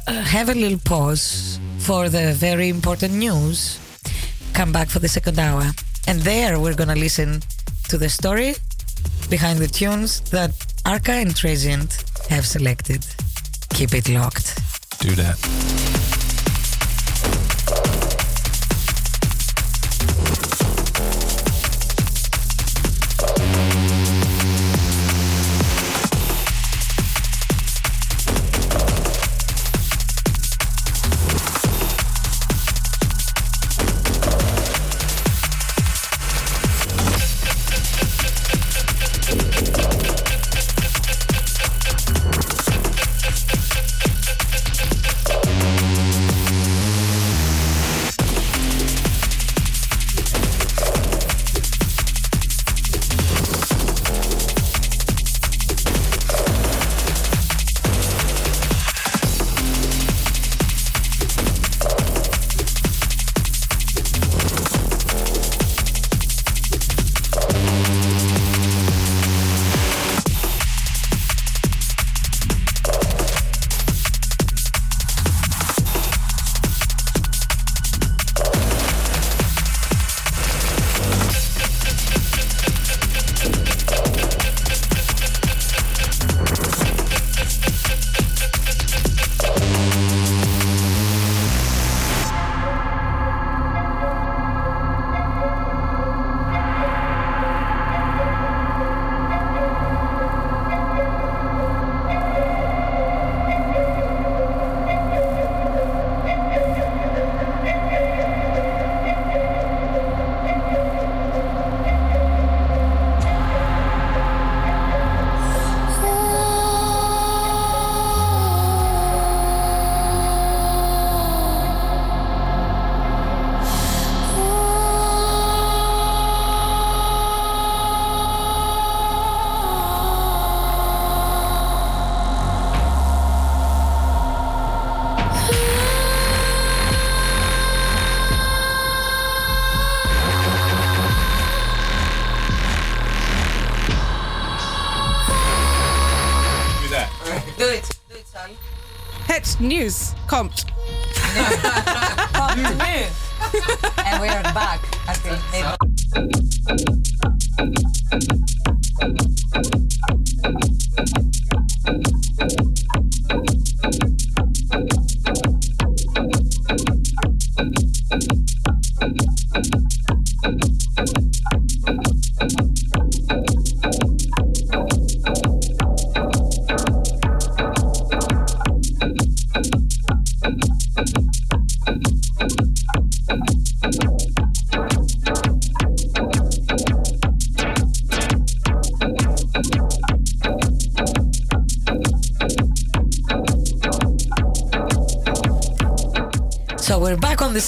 [0.06, 3.78] uh, have a little pause for the very important news,
[4.54, 5.64] come back for the second hour,
[6.06, 7.42] and there we're gonna listen
[7.88, 8.54] to the story
[9.28, 10.50] behind the tunes that
[10.84, 13.04] Arca and Transient have selected.
[13.70, 14.56] Keep it locked.
[15.00, 15.99] Do that.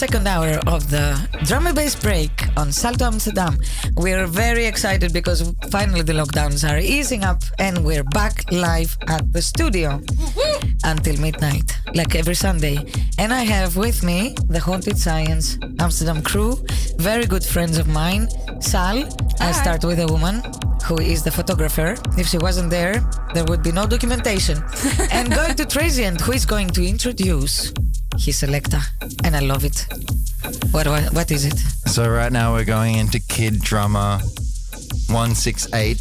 [0.06, 1.06] Second hour of the
[1.44, 3.56] drum and bass break on Salto Amsterdam.
[3.96, 9.32] We're very excited because finally the lockdowns are easing up and we're back live at
[9.32, 10.00] the studio
[10.82, 12.78] until midnight, like every Sunday.
[13.16, 16.58] And I have with me the Haunted Science Amsterdam crew,
[16.96, 18.26] very good friends of mine.
[18.60, 19.04] Sal,
[19.38, 20.42] I start with a woman
[20.82, 21.94] who is the photographer.
[22.18, 22.96] If she wasn't there,
[23.34, 24.58] there would be no documentation.
[25.12, 27.72] and going to Transient, who is going to introduce
[28.18, 28.80] his selector,
[29.24, 29.86] and I love it.
[30.72, 31.58] What what, what is it?
[31.88, 34.20] So right now we're going into Kid Drama
[35.08, 36.00] 168.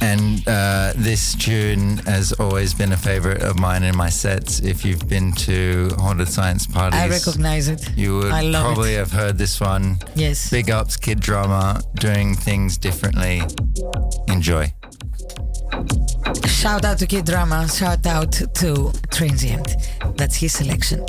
[0.00, 4.60] And uh, this tune has always been a favorite of mine in my sets.
[4.60, 7.90] If you've been to Haunted Science parties, I recognize it.
[7.96, 8.98] you would I love probably it.
[8.98, 9.98] have heard this one.
[10.14, 10.50] Yes.
[10.50, 13.42] Big ups, Kid Drama, doing things differently.
[14.28, 14.72] Enjoy.
[16.46, 17.68] Shout out to Kid Drama.
[17.68, 19.76] Shout out to Transient.
[20.16, 21.04] That's his selection.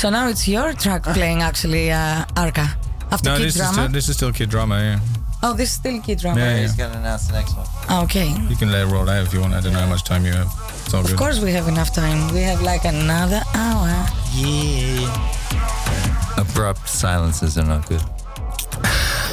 [0.00, 2.74] So now it's your track playing, actually, uh, Arca.
[3.10, 3.72] After no, Kid this is, Drama.
[3.74, 4.98] still, this is still Kid Drama, yeah.
[5.42, 6.40] oh, this is still Kid Drama.
[6.40, 7.66] Yeah, He's going to announce the next one.
[7.90, 8.28] Ah, Okay.
[8.48, 9.52] You can let it roll out if you want.
[9.52, 10.46] I don't know how much time you have.
[10.86, 11.18] It's all Of good.
[11.18, 12.32] course, we have enough time.
[12.32, 13.90] We have like another hour.
[14.36, 15.04] Yeah.
[16.38, 18.00] Abrupt silences are not good.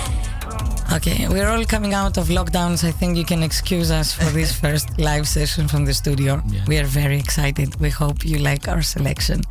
[0.94, 2.84] Okay, we're all coming out of lockdowns.
[2.88, 6.40] I think you can excuse us for this first live session from the studio.
[6.68, 7.76] We are very excited.
[7.82, 9.42] We hope you like our selection.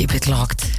[0.00, 0.69] Keep it locked.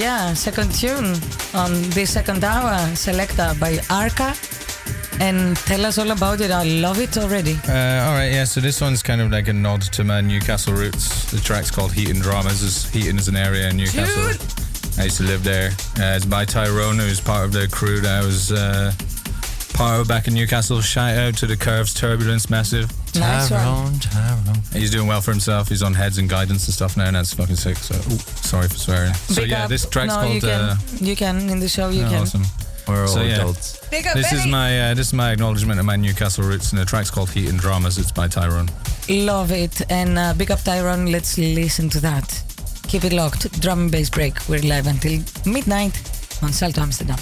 [0.00, 1.14] Yeah, second tune
[1.52, 4.34] on the second hour, Selecta by Arca.
[5.20, 6.50] And tell us all about it.
[6.50, 7.52] I love it already.
[7.68, 8.44] Uh, all right, yeah.
[8.44, 11.30] So this one's kind of like a nod to my Newcastle roots.
[11.30, 12.62] The track's called Heat Heaton Dramas.
[12.62, 14.22] Is Heaton is an area in Newcastle.
[14.98, 15.72] I used to live there.
[15.98, 18.92] Uh, it's by Tyrone, who's part of the crew that I was uh,
[19.74, 20.80] part of back in Newcastle.
[20.80, 22.90] Shout out to the Curves Turbulence Massive.
[23.14, 23.98] Nice one.
[23.98, 24.62] Tyrone.
[24.72, 25.68] He's doing well for himself.
[25.68, 27.76] He's on heads and guidance and stuff now, and that's fucking sick.
[27.76, 28.18] So, ooh,
[28.50, 29.14] sorry for swearing.
[29.14, 29.68] So yeah, up.
[29.68, 30.34] this track's no, called.
[30.34, 31.88] You can, uh, you can in the show.
[31.88, 32.22] You oh, can.
[32.22, 32.42] Awesome.
[32.88, 33.36] We're all So, yeah.
[33.36, 33.88] adults.
[33.90, 36.80] Big up, This is my uh, this is my acknowledgement of my Newcastle roots, and
[36.80, 37.98] the track's called Heaton Dramas.
[37.98, 38.68] It's by Tyrone.
[39.08, 39.80] Love it.
[39.90, 41.06] And uh, big up Tyrone.
[41.06, 42.26] Let's listen to that.
[42.88, 43.60] Keep it locked.
[43.60, 44.34] Drum and bass break.
[44.48, 45.94] We're live until midnight
[46.42, 47.18] on Salto Amsterdam.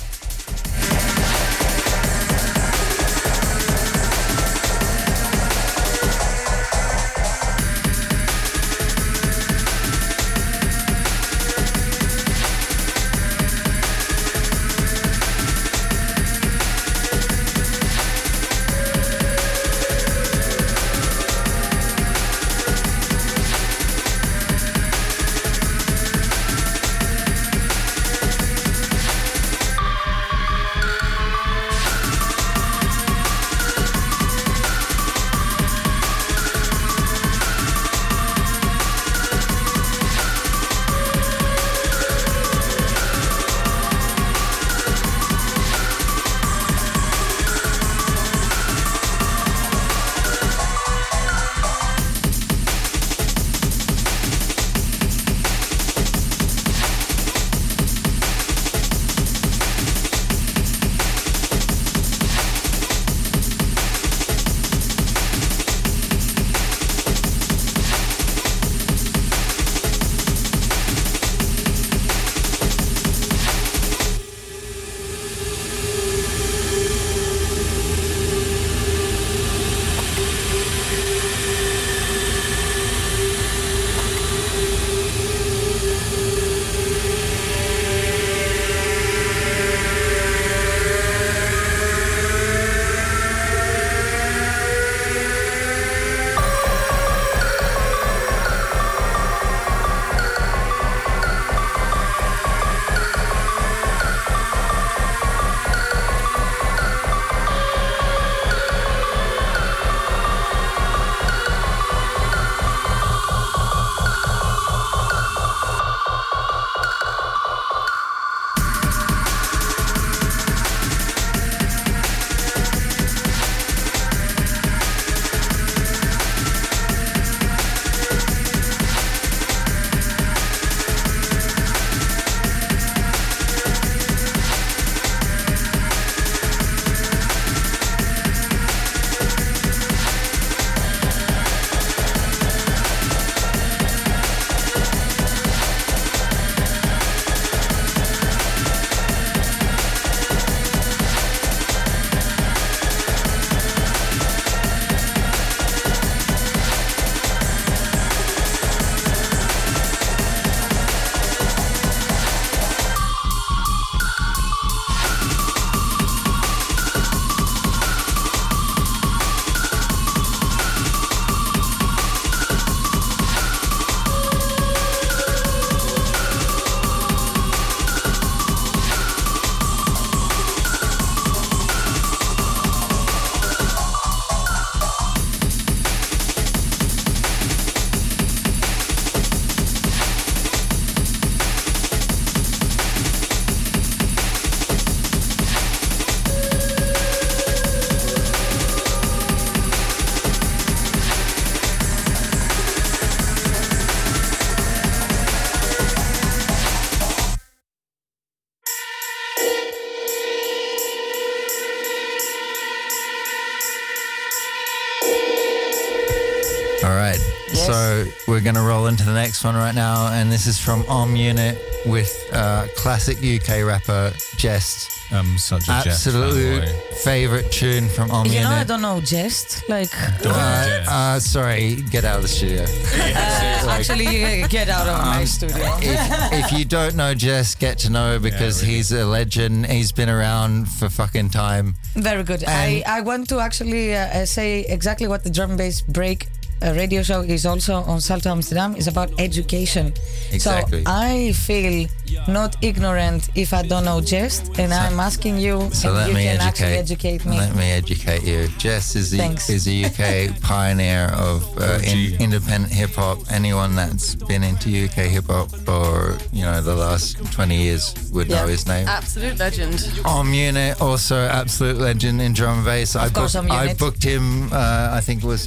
[218.38, 220.12] We're going to roll into the next one right now.
[220.12, 224.94] And this is from Om Unit with uh, classic UK rapper Jehst.
[225.10, 226.94] I'm such a Jehst Absolute fanboy.
[227.02, 228.38] favorite tune from Om Unit.
[228.42, 229.68] You know, I don't know Jehst.
[229.68, 229.90] Like,
[230.22, 230.86] Don't Uh, Jehst.
[230.86, 232.62] uh, sorry, get out of the studio.
[232.94, 235.56] uh, actually, you get out of my Um, studio.
[235.80, 238.74] if, if you don't know Jehst, get to know because really.
[238.76, 239.66] he's a legend.
[239.66, 241.74] He's been around for fucking time.
[241.96, 242.44] Very good.
[242.46, 246.28] I, I want to actually uh, uh, say exactly what the drum bass break
[246.62, 249.92] uh, radio show is also on Salto Amsterdam is about education.
[250.32, 250.84] Exactly.
[250.84, 251.88] So I feel
[252.26, 256.14] not ignorant if I don't know Jehst, and I'm asking you, So and let you
[256.14, 257.14] me can actually educate.
[257.14, 257.38] educate me.
[257.38, 258.48] Let me educate you.
[258.58, 263.18] Jehst is the, is a UK pioneer of uh, in, independent hip hop.
[263.30, 268.28] Anyone that's been into UK hip hop for you know the last twenty years would
[268.28, 268.86] know his name.
[268.88, 269.90] Absolute legend.
[270.04, 272.96] Om Unit, also absolute legend in drum and bass.
[272.96, 275.46] I, course, booked, Om I booked him, uh, I think it was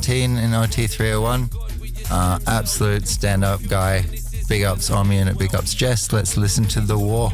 [0.00, 2.10] 2017 in OT301.
[2.10, 4.04] Uh, absolute stand up guy.
[4.48, 6.12] Big ups Om Unit, big ups Jehst.
[6.12, 7.30] Let's listen to The War.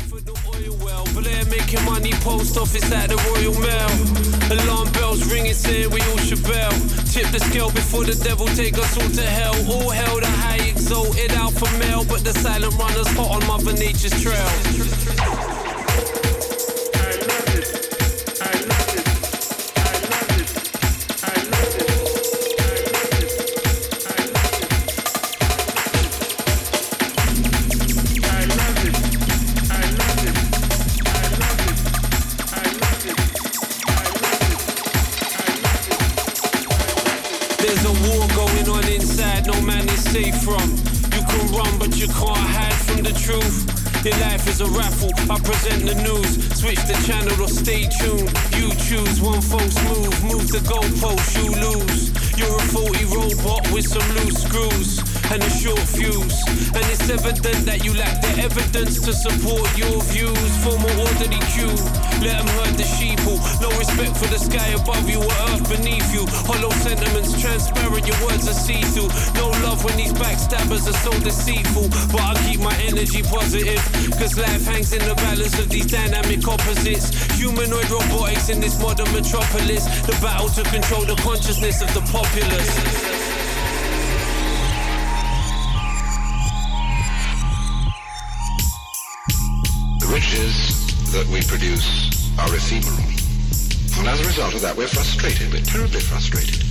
[1.14, 3.90] Blair making money, post office at the Royal Mail.
[4.50, 6.70] Alarm bells ringing, saying we all should bail.
[7.12, 9.54] Tip the scale before the devil take us all to hell.
[9.70, 14.20] All hell, the high exalted alpha male, but the silent runners hot on Mother Nature's
[14.20, 15.63] trail.
[44.64, 46.58] A raffle, I present the news.
[46.58, 48.30] Switch the channel or stay tuned.
[48.56, 52.12] You choose one false move, move the goalpost, you lose.
[52.38, 56.36] You're a faulty robot with some loose screws and a short fuse.
[56.74, 60.51] And it's evident that you lack the evidence to support your views.
[60.64, 61.76] Form an orderly queue,
[62.24, 63.38] let them herd the sheeple.
[63.60, 66.26] No respect for the sky above you or earth beneath you.
[66.44, 69.09] Hollow sentiments transparent, your words are see through.
[69.38, 71.88] No love when these backstabbers are so deceitful.
[72.12, 73.80] But I keep my energy positive,
[74.18, 77.14] cause life hangs in the balance of these dynamic opposites.
[77.38, 79.84] Humanoid robotics in this modern metropolis.
[80.06, 83.23] The battle to control the consciousness of the populace.
[90.24, 91.84] Riches that we produce
[92.40, 92.96] are ephemeral.
[94.01, 95.52] And as a result of that, we're frustrated.
[95.52, 96.64] We're terribly frustrated.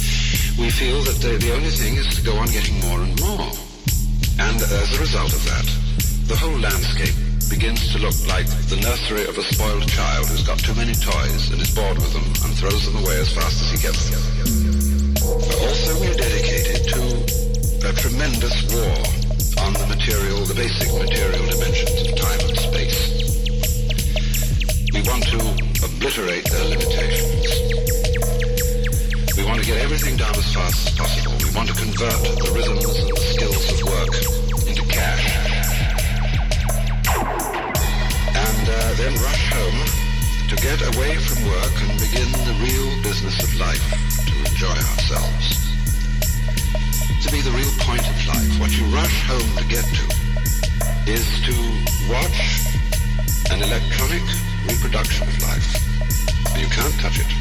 [0.58, 3.54] We feel that the, the only thing is to go on getting more and more.
[4.42, 5.70] And as a result of that,
[6.26, 7.14] the whole landscape
[7.46, 11.54] begins to look like the nursery of a spoiled child who's got too many toys
[11.54, 14.24] and is bored with them and throws them away as fast as he gets them.
[15.62, 17.02] Also, we're dedicated to
[17.86, 18.98] a tremendous war
[19.62, 23.23] on the material, the basic material dimensions of time and space.
[24.94, 25.40] We want to
[25.82, 27.50] obliterate their limitations.
[29.36, 31.34] We want to get everything done as fast as possible.
[31.42, 34.14] We want to convert the rhythms and the skills of work
[34.70, 35.26] into cash.
[38.38, 39.82] And uh, then rush home
[40.50, 43.82] to get away from work and begin the real business of life,
[44.30, 45.58] to enjoy ourselves.
[47.26, 48.60] To be the real point of life.
[48.62, 50.06] What you rush home to get to
[51.10, 51.56] is to
[52.14, 52.62] watch
[53.50, 54.22] an electronic
[54.68, 55.70] reproduction of life.
[56.58, 57.32] You can't touch it.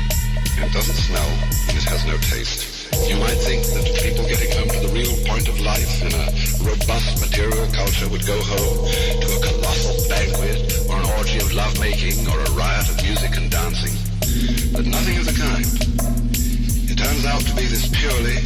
[0.58, 1.30] It doesn't smell,
[1.68, 2.82] and it has no taste.
[3.08, 6.26] You might think that people getting home to the real point of life in a
[6.62, 8.78] robust material culture would go home
[9.18, 13.50] to a colossal banquet or an orgy of lovemaking or a riot of music and
[13.50, 13.96] dancing.
[14.76, 15.66] But nothing of the kind.
[16.86, 18.44] It turns out to be this purely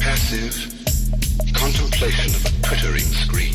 [0.00, 0.56] passive
[1.54, 3.54] contemplation of a twittering screen.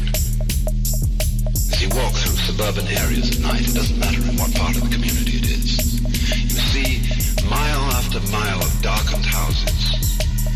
[1.52, 4.82] As you walk through suburban areas at night, it doesn't matter in what part of
[4.88, 6.00] the community it is.
[6.48, 7.04] You see
[7.44, 10.00] mile after mile of darkened houses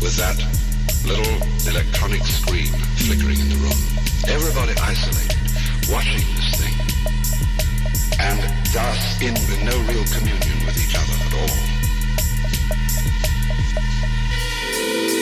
[0.00, 0.40] with that
[1.04, 1.36] little
[1.68, 3.76] electronic screen flickering in the room.
[4.24, 5.36] Everybody isolated,
[5.92, 6.76] watching this thing,
[8.24, 8.40] and
[8.72, 11.56] thus in no real communion with each other at all.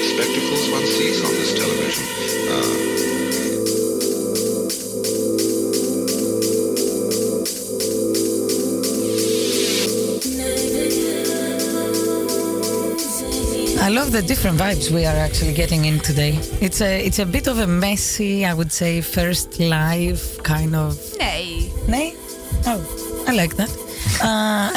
[0.06, 2.06] Spectacles one sees on this television.
[2.46, 2.89] Uh,
[13.90, 16.38] love the different vibes we are actually getting in today.
[16.60, 20.96] It's a it's a bit of a messy, I would say, first live kind of.
[21.18, 21.70] Nay.
[21.88, 22.14] Nay?
[22.66, 22.80] Oh,
[23.26, 23.70] I like that.
[24.22, 24.70] Uh,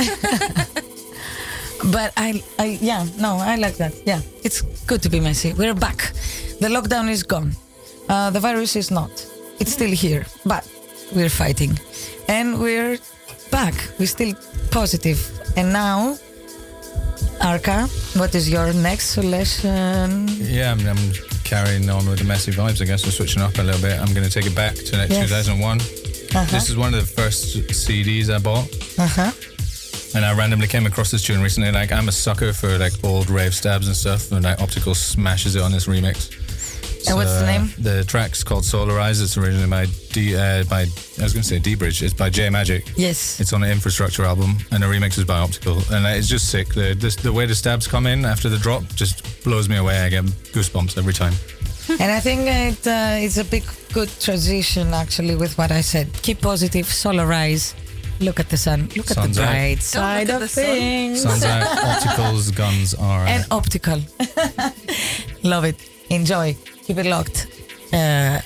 [1.91, 3.93] but I, I, yeah, no, I like that.
[4.05, 5.53] Yeah, it's Good to be messy.
[5.53, 6.11] We're back.
[6.59, 7.53] The lockdown is gone.
[8.09, 9.11] Uh, the virus is not.
[9.59, 10.67] It's still here, but
[11.15, 11.79] we're fighting.
[12.27, 12.97] And we're
[13.49, 13.73] back.
[13.97, 14.33] We're still.
[15.55, 16.17] And now,
[17.43, 20.27] Arca, what is your next solution?
[20.39, 21.11] Yeah, I'm, I'm
[21.43, 22.81] carrying on with the messy vibes.
[22.81, 23.99] I guess we're switching up a little bit.
[23.99, 25.27] I'm going to take it back to like Yes.
[25.29, 25.81] 2001.
[25.81, 26.45] Uh-huh.
[26.51, 28.67] This is one of the first CDs I bought.
[28.97, 29.31] Uh huh.
[30.15, 31.71] And I randomly came across this tune recently.
[31.71, 35.55] Like I'm a sucker for like old rave stabs and stuff, and like Optical smashes
[35.55, 36.31] it on this remix.
[37.07, 37.69] And what's the uh, name?
[37.79, 39.21] The track's called Solarize.
[39.21, 40.81] It's originally by D uh, by
[41.19, 42.01] I was going to say D Bridge.
[42.01, 42.91] It's by J Majik.
[42.95, 43.39] Yes.
[43.39, 46.49] It's on the Infrastructure album, and the remix is by Optical, and uh, it's just
[46.49, 46.73] sick.
[46.73, 49.99] The this, the way the stabs come in after the drop just blows me away.
[50.01, 51.33] I get goosebumps every time.
[51.99, 56.07] and I think it, uh, it's a big, good transition actually with what I said.
[56.21, 57.73] Keep positive, solarize,
[58.21, 60.63] look at the sun, look at Sun's the bright Don't side of the sun.
[60.63, 61.23] things.
[61.23, 63.25] Sounds like Optical's guns are.
[63.25, 63.99] and optical.
[65.43, 65.75] Love it.
[66.09, 66.55] Enjoy.
[66.85, 67.47] Keep it locked.
[67.93, 68.39] Uh,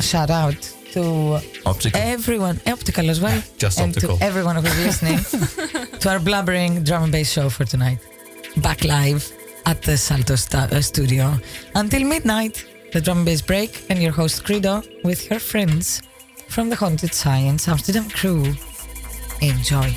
[0.00, 0.60] shout out
[0.92, 2.00] to Optical.
[2.00, 3.42] everyone, optical as well.
[3.58, 4.16] Just and optical.
[4.18, 5.18] to everyone who's listening
[6.00, 7.98] to our blubbering drum and bass show for tonight.
[8.58, 9.30] Back live
[9.66, 11.34] at the Salto uh, studio
[11.74, 12.64] until midnight.
[12.92, 16.02] The drum and bass break, and your host Credo with her friends
[16.48, 18.52] from the Haunted Science Amsterdam crew.
[19.40, 19.96] Enjoy.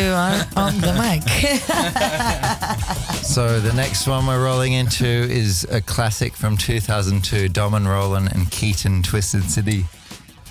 [0.00, 0.12] You
[0.56, 1.22] on the mic.
[3.30, 8.32] So the next one we're rolling into is a classic from 2002, Dom and Roland
[8.32, 9.84] and Keaton, Twisted City.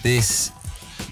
[0.01, 0.53] This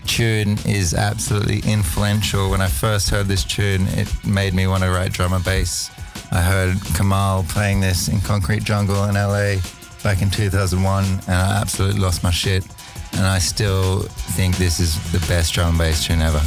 [0.05, 2.51] tune is absolutely influential.
[2.51, 5.91] When I first heard this tune, it made me want to write drum and bass.
[6.31, 9.55] I heard Kamal playing this in Concrete Jungle in LA
[10.03, 12.65] back in 2001, and I absolutely lost my shit.
[13.13, 14.03] And I still
[14.37, 16.41] think this is the best drum and bass tune ever.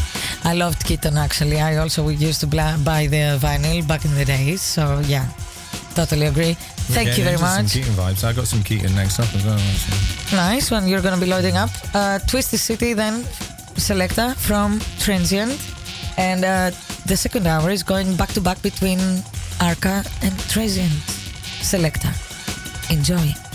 [0.50, 1.60] I loved Keaton actually.
[1.60, 4.60] I also we used to buy the vinyl back in the days.
[4.60, 5.26] So yeah,
[5.94, 6.54] totally agree.
[6.90, 7.68] Thank you very much.
[7.68, 8.24] Some Keaton vibes.
[8.24, 9.60] I got some Keaton next up as well.
[9.70, 10.36] actually.
[10.36, 10.88] Nice one.
[10.88, 11.70] You're gonna be loading up.
[11.94, 13.22] Uh, Twisted City then
[13.78, 15.54] Selecta from Transient,
[16.18, 16.72] and uh,
[17.06, 18.98] the second hour is going back to back between
[19.60, 20.98] Arca and Transient
[21.62, 22.10] Selecta.
[22.90, 23.49] Enjoy.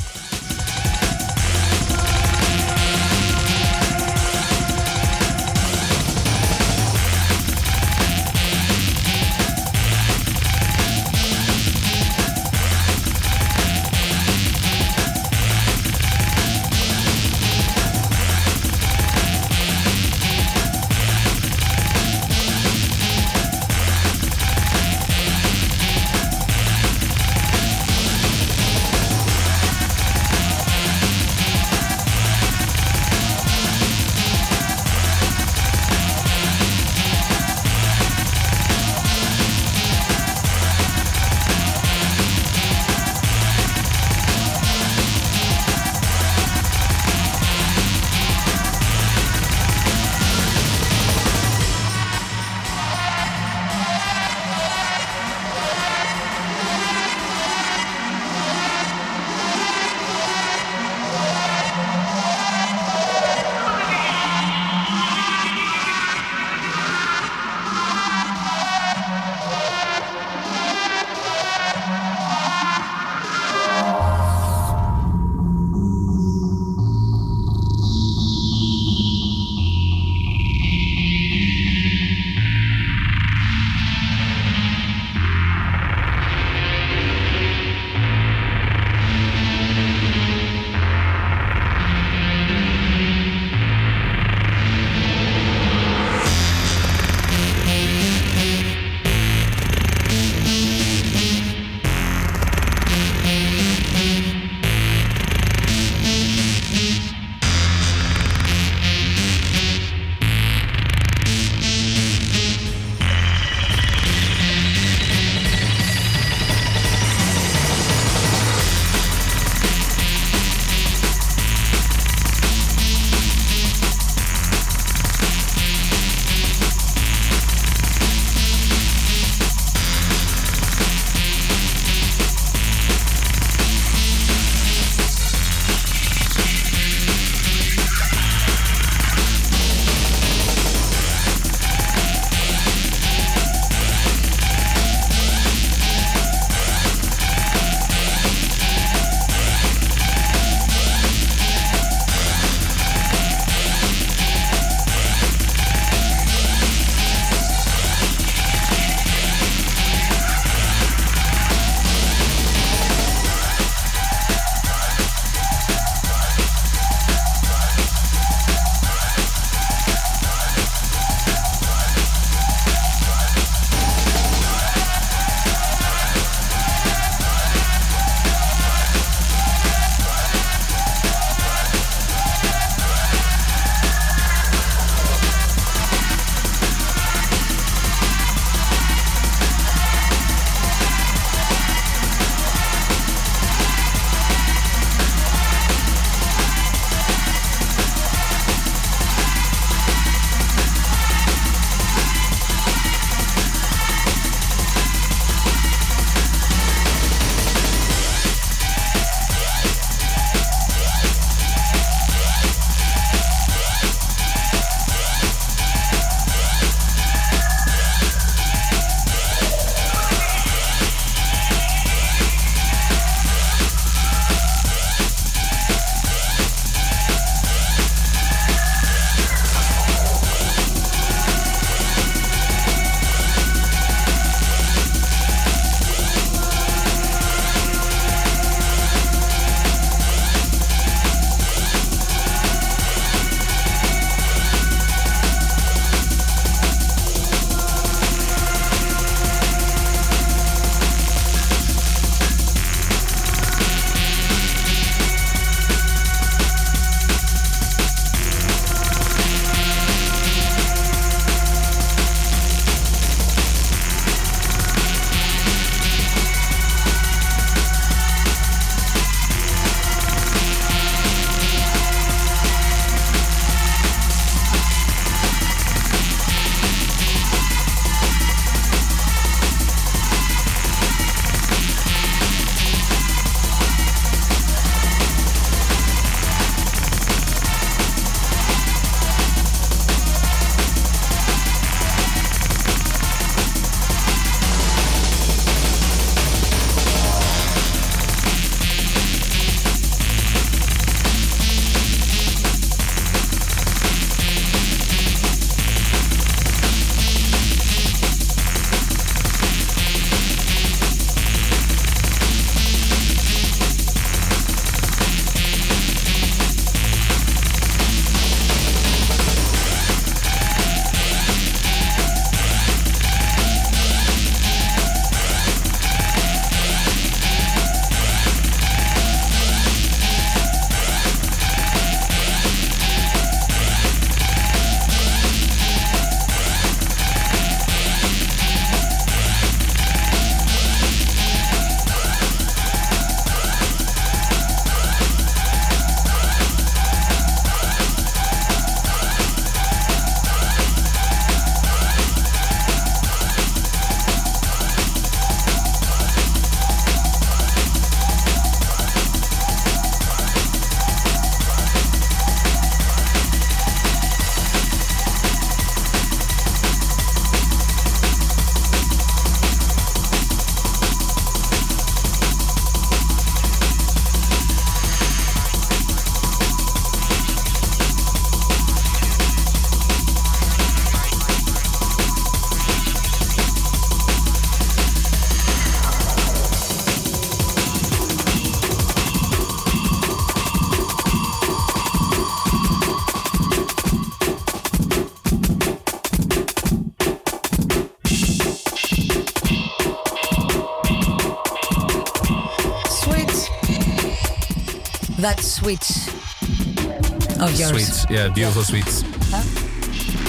[405.65, 407.69] That switch of yours.
[407.69, 409.03] Sweets, yeah, beautiful sweets.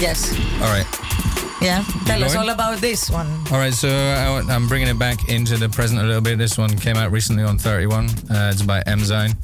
[0.01, 0.33] Yes.
[0.63, 0.87] All right.
[1.61, 1.85] Yeah.
[2.05, 3.27] Tell us all about this one.
[3.51, 6.39] All right, so I, am bringing it back into the present a little bit.
[6.39, 8.07] This one came out recently on 31.
[8.31, 9.35] Uh, it's by Emzine.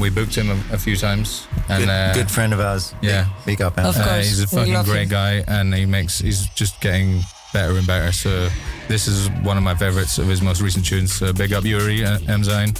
[0.00, 2.94] We booked him a, a few times, and Good, uh, good friend of ours.
[3.00, 4.02] yeah, Big up, Of Em.
[4.02, 5.08] Uh, course, he's a fucking great him.
[5.08, 7.20] guy, and he makes he's just getting
[7.54, 8.12] better and better.
[8.12, 8.50] So
[8.88, 11.14] this is one of my favorites of his most recent tunes.
[11.14, 12.74] So big up Yuri uh, Emzine.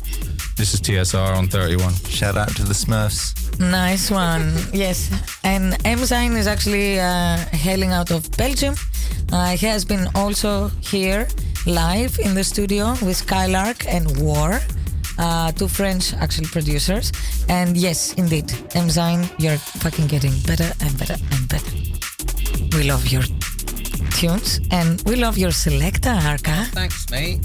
[0.57, 1.93] This is TSR on 31.
[2.09, 3.35] Shout out to the Smurfs.
[3.61, 4.55] Nice one.
[4.73, 5.11] yes.
[5.45, 8.75] And Emzine is actually uh, hailing out of Belgium.
[9.33, 11.29] Uh, he has been also here
[11.67, 14.61] live in the studio with Skylark and War,
[15.19, 17.13] uh, two French actually producers.
[17.49, 21.73] And yes, indeed, Emzine, you're fucking getting better and better and better.
[22.77, 23.23] We love your
[24.13, 26.65] tunes and we love your selector, Arca.
[26.73, 27.41] Thanks, mate.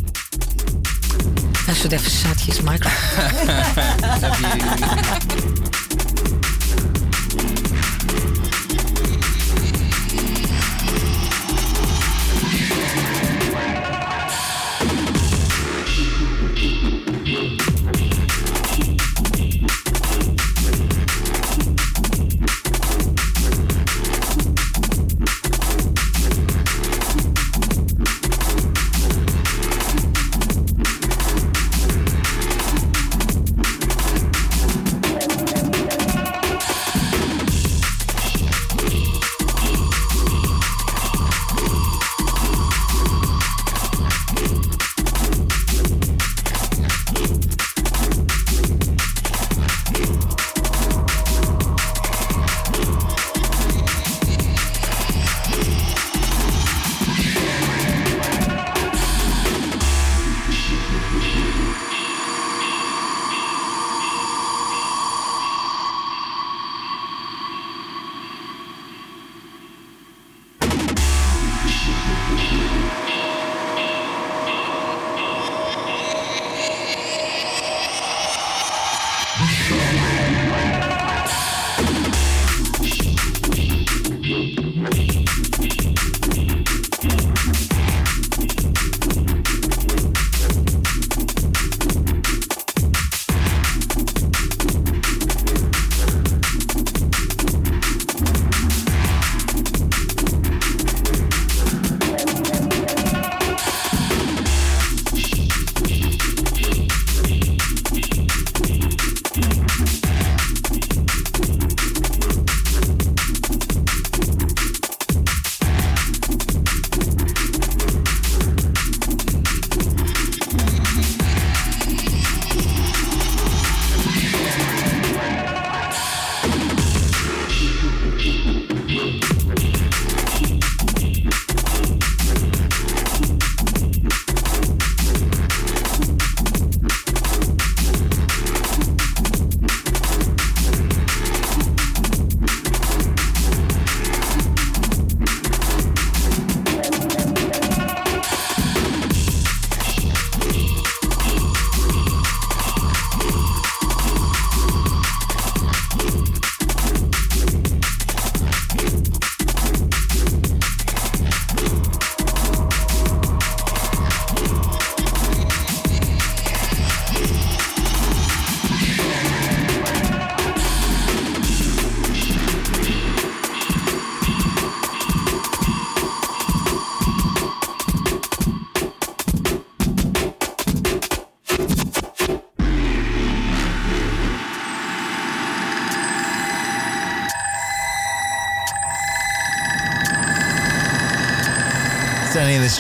[1.68, 5.51] I should have shut microphone.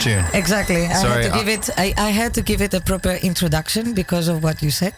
[0.01, 0.39] Standing in this tune.
[0.39, 0.85] Exactly.
[0.85, 1.69] I Sorry, had to I- give it.
[1.77, 4.93] I, I had to give it a proper introduction because of what you said.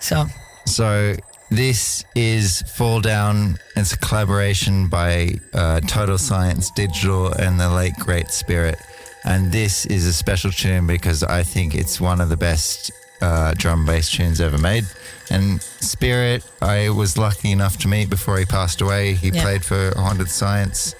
[0.00, 0.26] So
[0.66, 1.14] So
[1.50, 3.58] this is Fall Down.
[3.76, 8.78] It's a collaboration by uh, Total Science Digital and the late Great Spirit.
[9.24, 12.90] And this is a special tune because I think it's one of the best
[13.22, 14.84] uh, drum bass tunes ever made.
[15.30, 19.14] And Spirit, I was lucky enough to meet before he passed away.
[19.14, 19.42] He Yeah.
[19.42, 20.94] played for Haunted Science.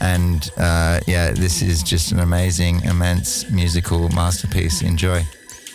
[0.00, 4.82] And uh, yeah, this is just an amazing, immense musical masterpiece.
[4.82, 5.24] Enjoy.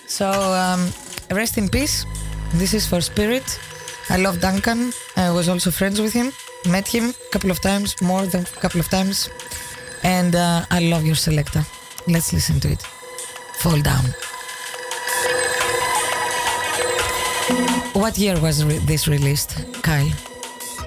[0.07, 0.91] So, um,
[1.31, 2.05] rest in peace.
[2.53, 3.59] This is for Spirit.
[4.09, 4.91] I love Duncan.
[5.15, 6.31] I was also friends with him.
[6.67, 9.29] Met him a couple of times, more than a couple of times.
[10.03, 11.63] And uh, I love your selector.
[12.07, 12.81] Let's listen to it.
[13.61, 14.05] Fall down.
[17.93, 20.11] What year was re- this released, Kyle?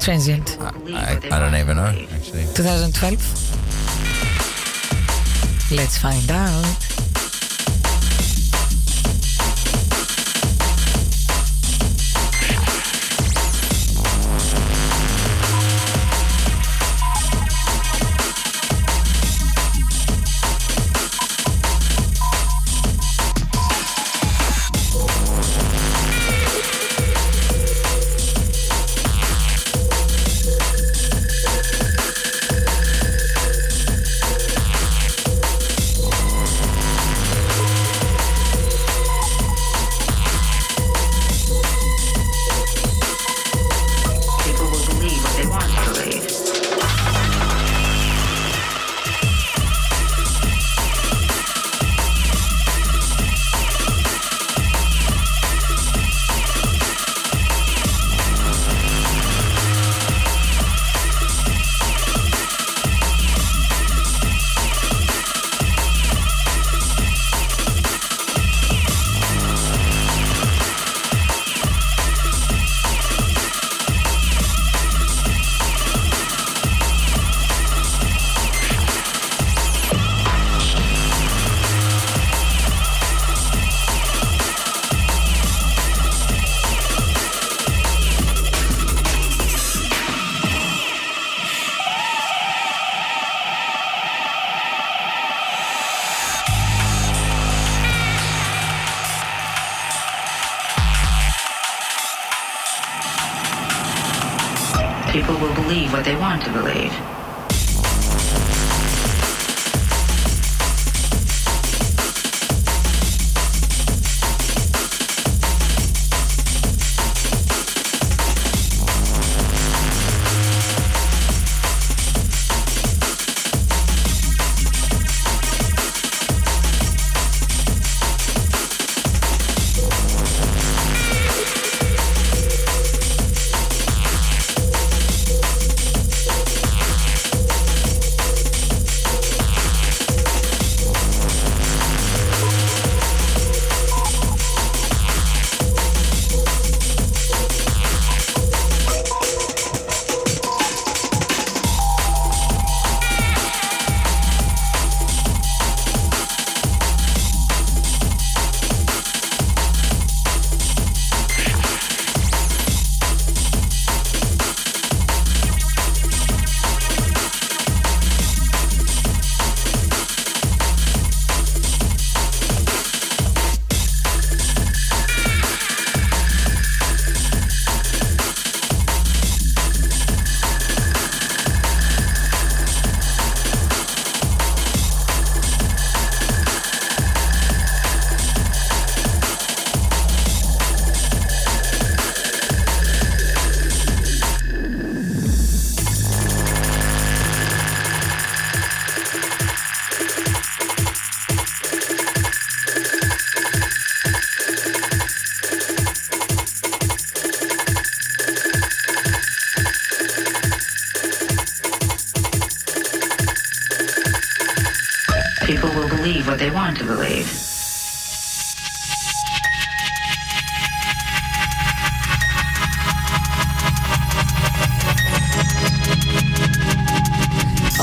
[0.01, 0.57] Transient.
[1.03, 2.45] I, I don't even know, actually.
[2.55, 3.19] 2012?
[5.73, 6.92] Let's find out.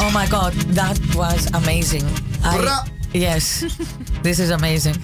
[0.09, 2.03] Oh my god, that was amazing.
[2.43, 2.83] I,
[3.13, 3.61] yes,
[4.23, 4.95] this is amazing.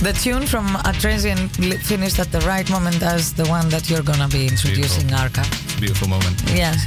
[0.00, 3.90] The tune from A Transient li- finished at the right moment as the one that
[3.90, 5.42] you're gonna be introducing, Arca.
[5.80, 6.40] Beautiful moment.
[6.54, 6.86] Yes.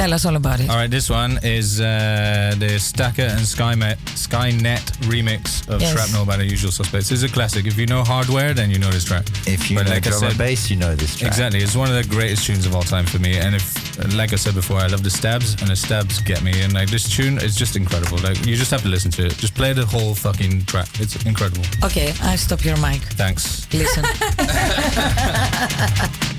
[0.00, 0.70] Tell us all about it.
[0.70, 4.80] All right, this one is uh, the Stakka and Skymet, Skynet
[5.12, 5.92] remix of Yes.
[5.92, 7.10] Shrapnel by the Usual Suspects.
[7.12, 7.66] It's a classic.
[7.66, 9.26] If you know hardware, then you know this track.
[9.46, 11.28] If you know drum and bass, you know this track.
[11.28, 11.60] Exactly.
[11.60, 13.36] It's one of the greatest tunes of all time for me.
[13.36, 13.76] And if,
[14.16, 16.62] like I said before, I love the stabs, and the stabs get me.
[16.62, 18.16] And like this tune is just incredible.
[18.20, 19.36] Like you just have to listen to it.
[19.36, 20.88] Just play the whole fucking track.
[20.98, 21.66] It's incredible.
[21.84, 23.02] Okay, I stop your mic.
[23.20, 23.68] Thanks.
[23.74, 24.06] Listen.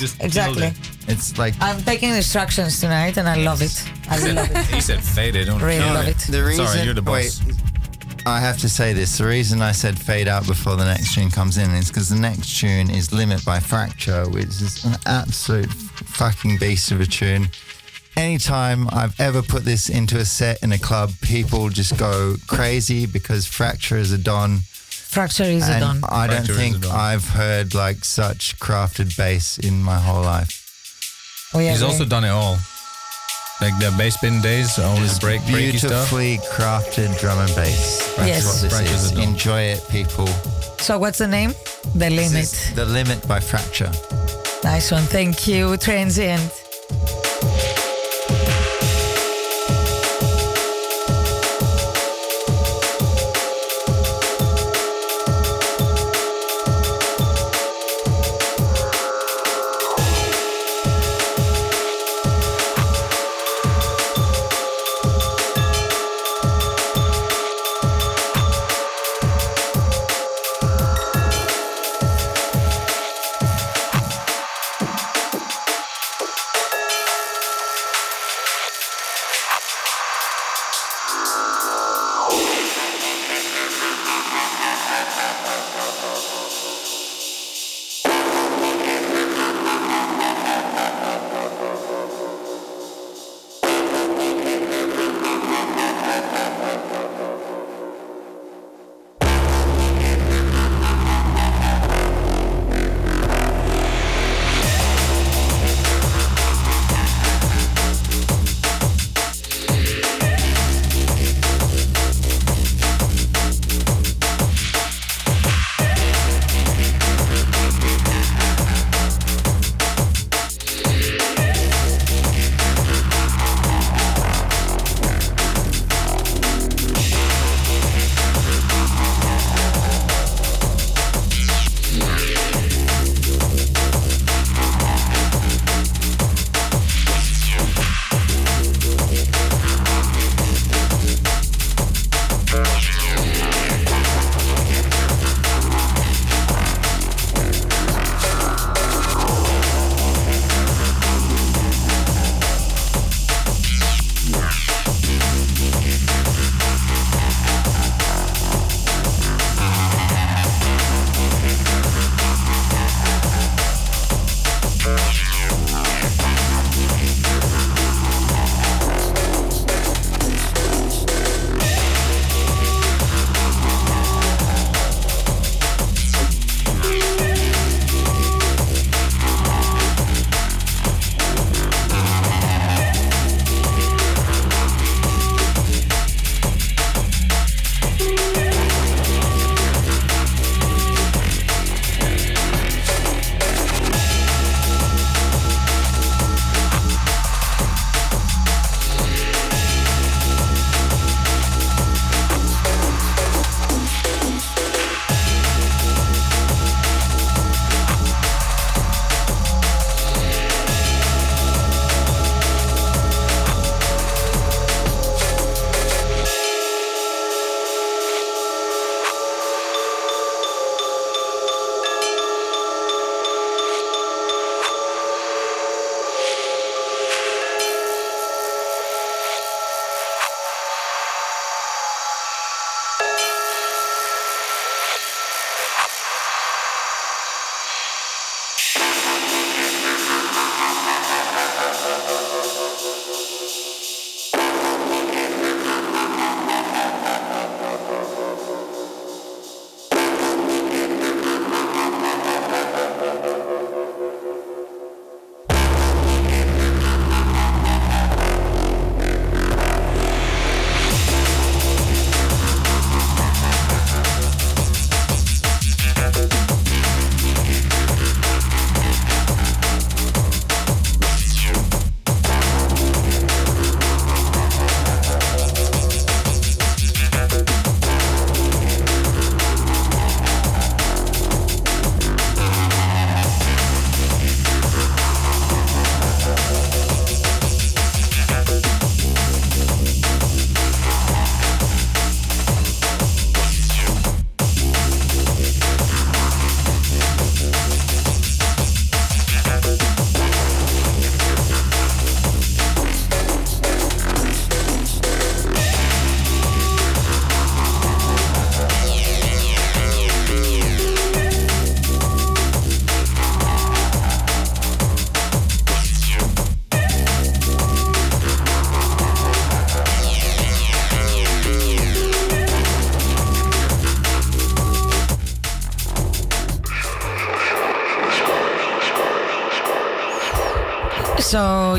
[0.00, 0.68] Just exactly.
[0.68, 0.74] it.
[1.08, 3.84] It's like I'm taking instructions tonight, and I love it.
[4.08, 4.66] I love it.
[4.74, 5.46] he said faded.
[5.46, 6.16] Don't Really kill love it.
[6.16, 7.44] The reason, Sorry, you're the boss.
[7.44, 7.54] Wait,
[8.24, 9.18] I have to say this.
[9.18, 12.18] The reason I said fade out before the next tune comes in is because the
[12.18, 17.48] next tune is Limit by Fracture, which is an absolute fucking beast of a tune.
[18.16, 23.04] Anytime I've ever put this into a set in a club, people just go crazy
[23.04, 24.60] because Fracture is a don.
[25.10, 26.00] Fracture is a and don.
[26.08, 26.86] I don't Fracture think.
[26.86, 31.50] I've heard like such crafted bass in my whole life.
[31.52, 32.58] Oh, yeah, He's also done it all.
[33.60, 36.10] Like the bass bin days, all his break breaky stuff.
[36.10, 38.14] Beautifully crafted drum and bass.
[38.16, 38.44] That's Yes.
[38.62, 39.10] what this is.
[39.10, 39.24] a don.
[39.24, 40.28] Enjoy it, people.
[40.78, 41.54] So what's the name?
[41.94, 42.44] The This Limit.
[42.44, 43.90] is The Limit by Fracture.
[44.62, 45.02] Nice one.
[45.02, 46.52] Thank you, Transient.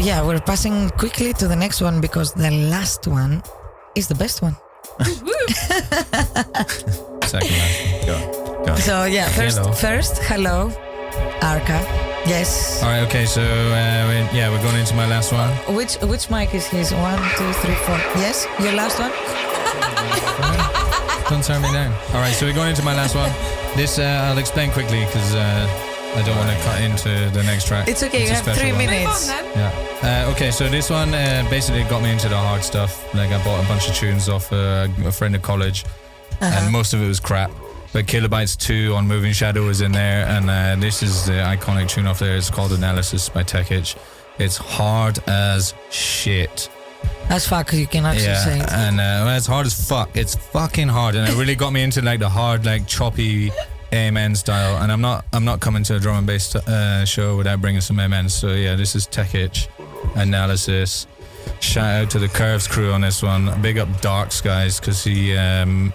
[0.02, 3.44] Yeah, we're passing quickly to the next one because the last one
[3.96, 4.56] is the best one.
[7.26, 8.06] Second last.
[8.06, 8.64] Go.
[8.66, 8.76] Go.
[8.76, 9.72] So yeah, first, Hello.
[9.74, 10.72] first, hello,
[11.42, 11.80] Arca.
[12.26, 12.82] Yes.
[12.84, 13.02] All right.
[13.08, 13.26] Okay.
[13.26, 15.50] So uh, we- yeah, we're going into my last one.
[15.76, 16.92] Which which mic is his?
[16.94, 17.98] One, two, three, four.
[18.22, 19.12] Yes, your last one.
[21.30, 21.92] Don't turn me down.
[22.14, 22.34] All right.
[22.34, 23.32] So we're going into my last one.
[23.76, 25.68] This uh, I'll explain quickly because uh,
[26.14, 27.88] I don't want to cut into the next track.
[27.88, 28.24] It's okay.
[28.24, 28.86] It's you have three one.
[28.86, 29.30] minutes.
[29.30, 30.26] Yeah.
[30.28, 33.14] Uh, okay, so this one uh, basically got me into the hard stuff.
[33.14, 35.86] Like I bought a bunch of tunes off uh, a friend of college,
[36.42, 36.46] Uh-huh.
[36.60, 37.52] and most of it was crap.
[37.94, 41.90] But Kilobytes 2 on Moving Shadow was in there, and uh, this is the iconic
[41.90, 42.36] tune off there.
[42.38, 43.96] It's called Analysis by Tech Itch.
[44.40, 46.70] It's hard as shit.
[47.30, 48.72] As fuck, you can actually yeah, say it.
[48.72, 50.10] and uh, well, it's hard as fuck.
[50.16, 53.52] It's fucking hard, and it really got me into like the hard, like choppy
[53.94, 54.82] amen style.
[54.82, 57.82] And I'm not, I'm not coming to a drum and bass uh, show without bringing
[57.82, 58.34] some amens.
[58.34, 59.68] So yeah, this is Tech Itch
[60.16, 61.08] analysis.
[61.60, 63.62] Shout out to the Curves crew on this one.
[63.62, 65.94] Big up Darks guys because he um,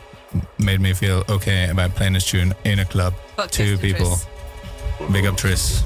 [0.59, 3.15] made me feel okay about playing this tune in a club.
[3.37, 4.07] Fuck Two to people.
[4.07, 5.13] Tris.
[5.13, 5.85] Big up Tris.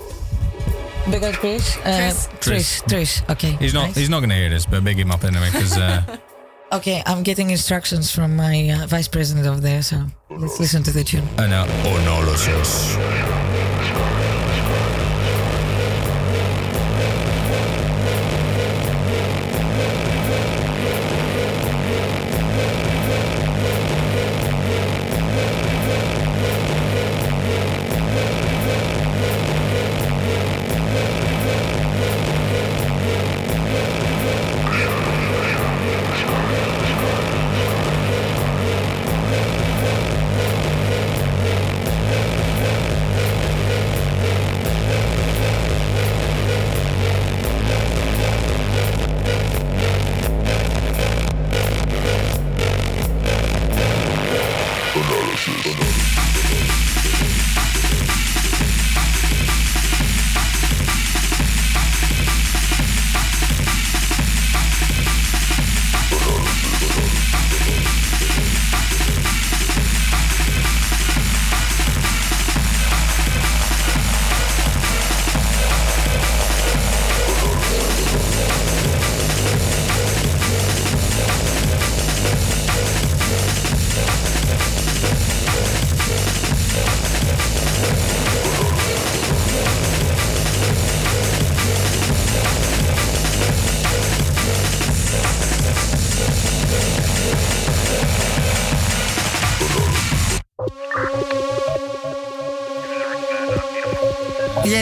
[1.11, 1.77] Big up Chris.
[1.78, 2.82] Uh, Tris.
[2.82, 2.82] Trish.
[2.82, 3.31] Trish.
[3.31, 3.53] Okay.
[3.53, 3.97] He's not, nice.
[3.97, 5.77] he's not gonna hear this, but big him up anyway because.
[5.77, 6.16] Uh,
[6.72, 10.92] Okay, I'm getting instructions from my uh, vice president over there, so let's listen to
[10.92, 11.26] the tune.
[11.36, 12.94] Ana- analysis.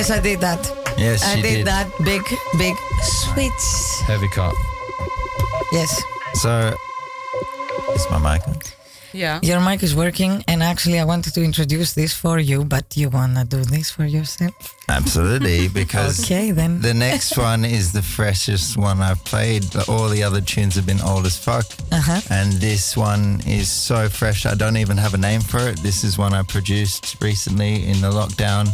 [0.08, 0.94] Yes, I did that.
[0.96, 1.66] Yes, I did, did.
[1.66, 1.86] that.
[2.02, 2.22] Big,
[2.56, 4.06] big switch.
[4.06, 4.54] Heavy cut.
[5.70, 6.02] Yes.
[6.32, 6.74] So,
[7.94, 8.56] is my mic on?
[9.12, 9.38] Yeah.
[9.42, 13.10] Your mic is working, and actually, I wanted to introduce this for you, but you
[13.10, 14.54] wanna do this for yourself?
[14.88, 16.80] Absolutely, because Okay, then.
[16.80, 19.64] the next one is the freshest one I've played.
[19.88, 21.66] All the other tunes have been old as fuck.
[21.92, 22.20] Uh-huh.
[22.30, 25.76] And this one is so fresh, I don't even have a name for it.
[25.82, 28.68] This is one I produced recently in the lockdown.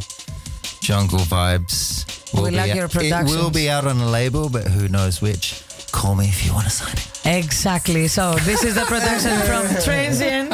[0.84, 2.04] Jungle Vibes.
[2.34, 5.22] We be like out- your It will be out on a label, but who knows
[5.22, 5.62] which.
[5.92, 7.08] Call me if you want to sign it.
[7.24, 8.06] Exactly.
[8.06, 10.52] So this is the production from Transient.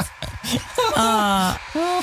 [0.96, 1.56] Uh,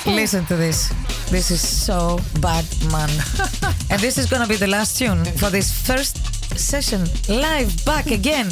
[0.06, 0.92] listen to this.
[1.30, 3.08] This is so bad, man.
[3.90, 6.16] and this is gonna be the last tune for this first
[6.58, 8.50] session live back again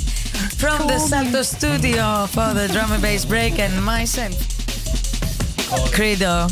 [0.56, 4.34] from the Salto studio for the drum and bass break and myself,
[5.92, 6.46] Credo,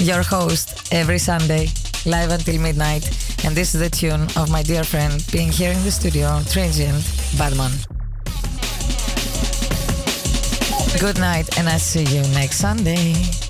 [0.00, 1.68] your host every Sunday,
[2.08, 3.06] live until midnight.
[3.44, 7.04] And this is the tune of my dear friend being here in the studio, Transient
[7.36, 7.72] Badman.
[10.98, 13.47] Good night, and I see you next Sunday.